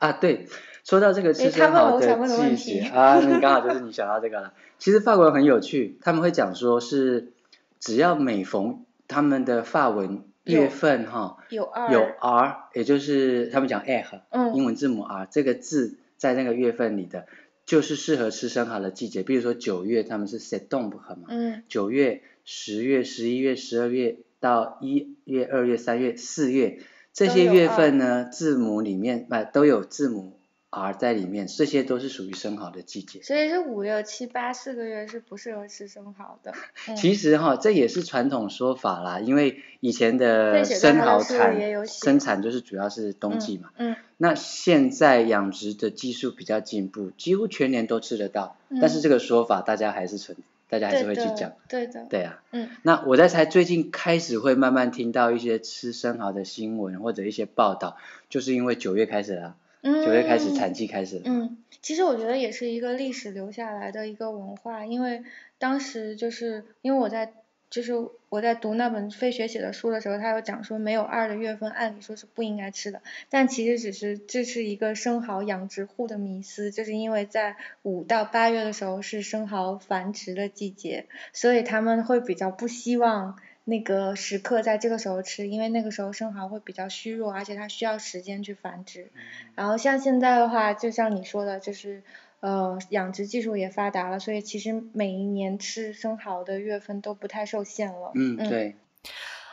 [0.00, 0.48] 啊，对，
[0.86, 4.54] 说到这个吃生蚝的季节啊，那刚好就是你想到这个了。
[4.78, 7.32] 其实法国人很有趣，他们会讲说是
[7.80, 14.54] 只要每逢他们的法文月份哈有二有 R，也就是他们讲 R，嗯。
[14.54, 17.26] 英文字母 R 这个字在那个月份里的，
[17.64, 19.24] 就是适合吃生蚝的季节。
[19.24, 21.64] 比如说九月他们是 September 嘛，嗯。
[21.68, 26.78] 九月、十月、十一月、十二月到一月、二月、三月、四月
[27.12, 30.35] 这些月份呢，字母里面啊都有字母
[30.76, 33.22] R 在里面，这些都是属于生蚝的季节。
[33.22, 36.52] 所以是五六七八四个月是不适合吃生蚝的。
[36.88, 43.70] 嗯、其实哈，这也是传统说法啦，因为以前的生蚝产生产就是主要是冬季嘛。
[43.78, 50.38] 嗯那现在养殖的技术比较进步，几乎全年都吃得到，嗯但是这个说法大家还是存，
[50.70, 51.52] 大家还是会去讲。
[51.68, 57.98] 对的，对啊，嗯那我在猜，最近开始会慢慢听到一些吃生蚝的新闻或者一些报道，
[58.30, 61.22] 就是因为九月开始了，嗯，九月开始产季开始了。
[61.26, 65.22] 嗯，其实我觉得也是一个历史留下来的一个文化，因为
[65.58, 67.32] 当时就是因为我在
[67.68, 67.92] 就是
[68.28, 83.36] 我在读那本费雪写的书的时候，他有讲说没有二的月份，按理说是不应该吃的，但其实只是这是一个生蚝养殖户的迷思，就是因为在五到八月的时候是生蚝繁殖的季节，所以他们会比较不希望。
[83.68, 89.10] 那个时刻在这个时候吃，因为那个时候生蚝会比较虚弱，而且它需要时间去繁殖。
[89.56, 92.04] 然后像现在的话，就像你说的，就是
[92.38, 98.12] 呃养殖技术也发达了，所以其实每一年吃生蚝的月份都不太受限了。
[98.14, 98.76] 嗯，对，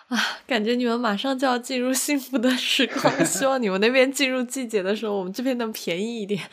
[0.10, 6.40] 啊，感觉你们马上就要进入幸福的时光，希望你们那边进入季节的时候，我们这边能便宜一点。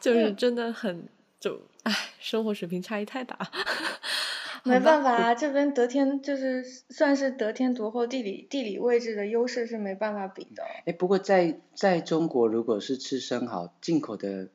[0.00, 1.08] 就是真的很
[1.40, 3.36] 就唉，生活水平差异太大。
[4.66, 10.64] 没办法啊，这边得天就是算是得天独厚，地理地理位置的优势是没办法比的。
[10.84, 14.48] 哎，不过在在中国，如果是吃生蚝，进口的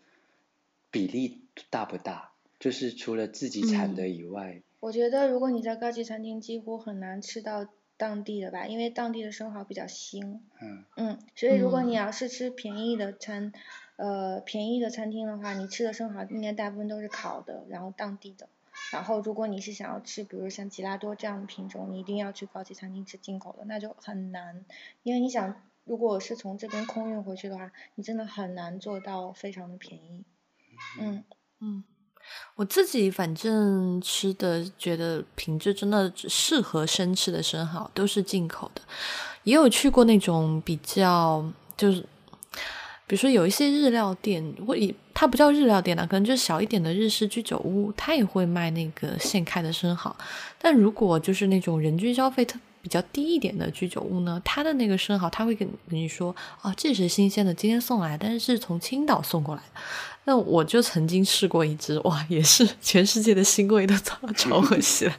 [0.90, 2.32] 比例大不大？
[2.60, 7.66] 就是除了自己产的以外，我觉得如果你在高级餐厅，几乎很难吃到
[7.98, 10.40] 当地的吧，因为当地的生蚝比较腥。
[10.62, 13.52] 嗯嗯，所以如果嗯你要是吃便宜的餐，
[13.96, 18.48] 呃，便宜的餐厅的话，你吃的生蚝应该大部分都是烤的，然后当地的。
[18.92, 24.66] 然后如果你是想要吃，比如像吉拉多这样的品种，你一定要去高级餐厅吃进口的，那就很难，
[25.04, 30.24] 因为你想，如果是从这边空运回去的话，你真的很难做到非常的便宜。
[31.00, 31.24] 嗯
[31.60, 31.84] 嗯，
[32.56, 38.82] 我自己反正吃的觉得品质真的只适合生吃的生蚝都是进口的，
[39.44, 41.46] 也有去过那种比较
[41.78, 42.06] 就是。
[43.12, 50.16] 比如说有一些日料店，或以它不叫日料店啊，可能就是小一点的日式居酒屋，它也会卖那个现开的生蚝。
[50.58, 59.82] 但如果就是那种人均消费特比较低一点的居酒屋呢，它的那个生蚝，他会跟你说，哦，这是新鲜的，今天送来，但是是从青岛送过来的。
[60.24, 65.16] 那我就曾经试过一只，哇，也是全世界的腥味都超超恶心了。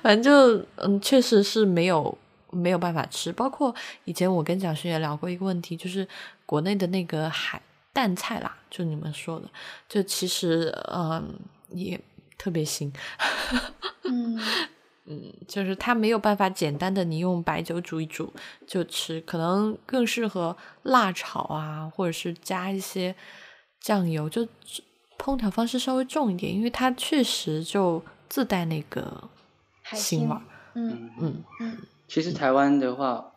[0.00, 0.22] 反正
[0.58, 2.16] 就，嗯，确实是没有
[2.50, 3.30] 没有办法吃。
[3.30, 3.74] 包括
[4.06, 6.08] 以前我跟蒋勋也聊过一个问题，就是
[6.46, 7.60] 国内的那个海
[7.92, 9.48] 淡菜啦，就你们说的，
[9.88, 11.38] 就其实，嗯，
[11.70, 12.00] 也
[12.38, 12.92] 特别腥。
[14.04, 14.40] 嗯。
[15.06, 18.32] 嗯，就是它没有办法简单的你用白酒煮一煮
[18.66, 23.14] 就吃，可能更适合辣炒啊，或者是加一些
[23.78, 24.48] 酱油，就
[25.18, 29.28] 烹调方式稍微重一点，因为它确实就自带那个
[29.92, 30.34] 腥味。
[30.72, 31.78] 嗯嗯嗯。
[32.08, 33.33] 其实台湾的话，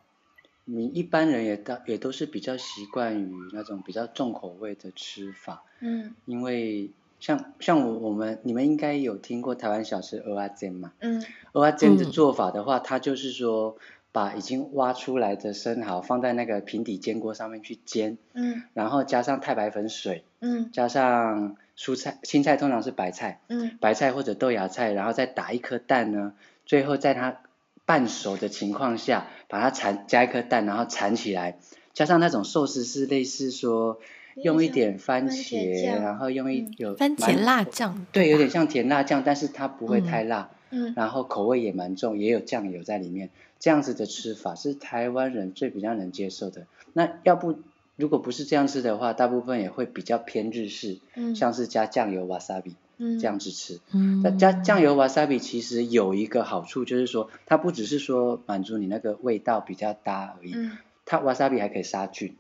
[0.69, 5.63] 你一般人也到也都是比较习惯于那种比较重口味的吃法。
[5.79, 6.13] 嗯。
[6.25, 6.91] 因为。
[7.19, 10.93] 像像我我们你们应该有听过台湾小吃蚵仔煎嘛？
[10.99, 11.19] 嗯。
[11.51, 13.75] 蚵仔煎的做法的话，它就是说
[14.11, 18.19] 把已经挖出来的生蚝放在那个平底煎锅上面去煎。
[18.33, 18.61] 嗯。
[18.75, 20.25] 然后加上太白粉水。
[20.41, 20.69] 嗯。
[20.71, 23.41] 加上蔬菜，青菜通常是白菜。
[23.47, 23.75] 嗯。
[23.81, 26.33] 白菜或者豆芽菜，然后再打一颗蛋呢，
[26.67, 27.39] 最后在它
[27.87, 31.57] 半熟的情况下，把它缠加一颗蛋，然后缠起来，
[31.95, 33.99] 加上那种寿司是类似说。
[34.43, 46.67] 用一点番茄，然后用一有番茄辣酱，对，有点像甜辣酱，但是它不会太辣，嗯，然后口味也蛮重，也有酱油在里面，这样子的吃法是台湾人最比较能接受的。
[46.93, 47.57] 那要不
[47.95, 62.35] 如果不是这样吃的话，大部分也会比较偏日式，嗯，像是加酱油 wasabi，嗯，这样子吃，嗯，那加酱油 wasabi 其实有一个好处就是说，它不只是说满足你那个味道比较搭而已，嗯，它 wasabi 还可以杀菌。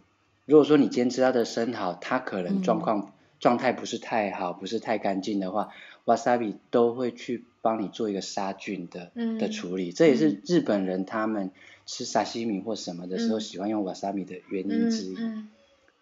[0.45, 5.69] 如果说你今天吃到的生蚝，它可能状况状态不是太好，不是太干净的话
[6.05, 9.91] ，wasabi 都会去帮你做一个杀菌的的处理。
[9.91, 11.51] 这也是日本人他们
[11.85, 15.17] 吃沙西米或什么的时候喜欢用 wasabi 的原因之一。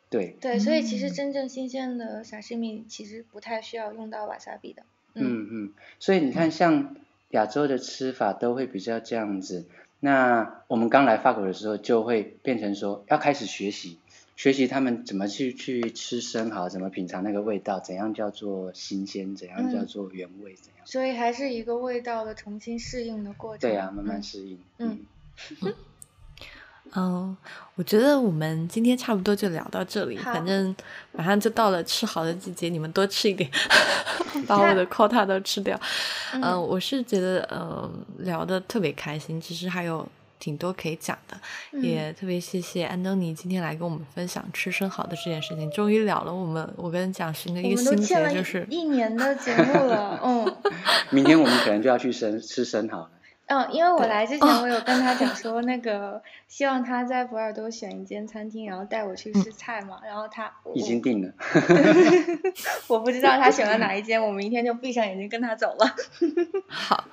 [0.09, 0.35] 对。
[0.41, 4.83] 对，所以其实真正新鲜的沙西米其实不太需要用到 wasabi 的。
[5.13, 6.95] 嗯嗯，所以你看，像
[7.29, 9.65] 亚洲的吃法都会比较这样子。
[10.01, 13.97] 那我们刚来法国的时候，就会变成说要开始学习。
[14.35, 20.85] 学习他们怎么去去吃生蚝，怎么品尝那个味道，怎样叫做新鲜，怎样叫做原味，怎样。
[20.85, 23.69] 所以还是一个味道的重新适应的过程。
[23.69, 24.59] 对呀，慢慢适应。
[24.79, 25.05] 嗯。
[25.61, 25.73] 嗯，
[26.93, 30.75] 我觉得我们今天差不多就聊到这里，反正
[31.11, 33.49] 马上就到了吃好的季节，你们多吃一点，
[34.47, 35.79] 把我的 quota 都吃掉。
[36.33, 40.07] 嗯，我是觉得嗯聊的特别开心，其实还有。
[40.37, 50.55] 挺多可以讲的，也特别谢谢安东尼今天来跟我们分享吃生蚝的这件事情，终于聊了我们我跟蒋勋的一个心结，就是一年的节目了，嗯。
[51.09, 53.09] 明天我们可能就要去生吃生蚝了。
[53.47, 61.31] 嗯，因为我来之前我有跟他讲 说，那个希望他在博尔多选一间餐厅，然后带我去试菜嘛，然后他已经定了。
[62.87, 65.95] 我不知道他选了 哪一间，我明天就闭上眼睛跟他走了。
[66.67, 67.03] 好，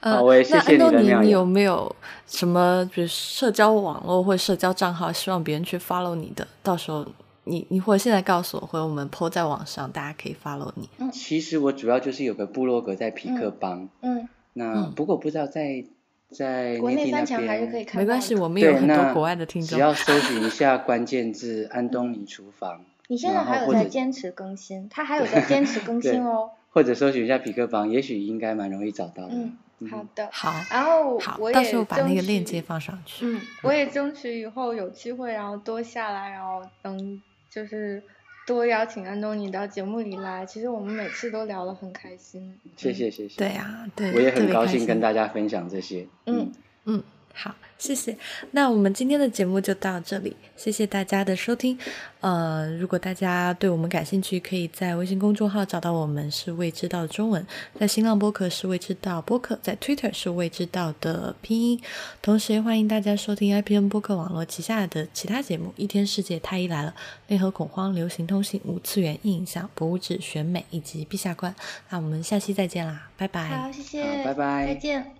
[0.00, 0.18] 呃，
[0.50, 1.94] 那安东尼，你有没有
[2.26, 6.48] 什么比如社交网络或社交账号，希望别人去 follow 你的？
[6.62, 7.06] 到时候
[7.44, 10.88] 你你或者现在告诉我，或者我们 po 在网上，大家可以 follow 你。
[10.96, 13.90] 嗯，其实我主要就是有个部落格在匹克邦。
[14.00, 14.26] 嗯。
[14.54, 15.84] 那不过不知道在
[16.30, 19.70] 在国内翻墙还是可以看没关系，我们有很多国外的听众。
[19.70, 24.88] 只要搜寻一下关键字“安东尼厨房 ”。你现在还有在坚持更新？
[24.88, 26.50] 他还有在坚持更 新哦。
[26.70, 29.34] 或者搜寻一下匹克邦，也许应该蛮容易找到的。
[29.34, 30.28] 嗯，好的。
[30.32, 30.54] 好。
[30.70, 33.26] 然后我也到时候把那个链接放上去。
[33.26, 38.02] 嗯，我也争取以后有机会，然后多下来，然后等就是。
[38.46, 42.58] 多邀请安东尼到节目里来，其实我们每次都聊得很开心。
[42.76, 43.38] 谢谢谢谢。
[43.38, 46.06] 对呀，对，我也很高兴跟大家分享这些。
[46.26, 46.50] 嗯
[46.84, 47.02] 嗯。
[47.34, 48.16] 好，谢谢。
[48.52, 51.78] 那我们今天的节目就到这里，谢谢大家的收听。
[52.20, 57.42] 呃，如果大家对我们感兴趣，可以在微信公众号找到我们，是未知道中文；
[57.78, 61.80] 在新浪播客是未知道播客；在 Twitter 是未知道的拼音。
[62.20, 66.94] 同时，也欢迎大家收听 IPN 播客网络旗下的其他节目：一天世界、太医来了、
[67.28, 71.52] 内核恐慌、流行通信、五次元硬影像、博物志、选美以及陛下观。
[71.88, 73.48] 那我们下期再见啦，拜拜。
[73.48, 75.12] 好，谢谢，拜拜，再见。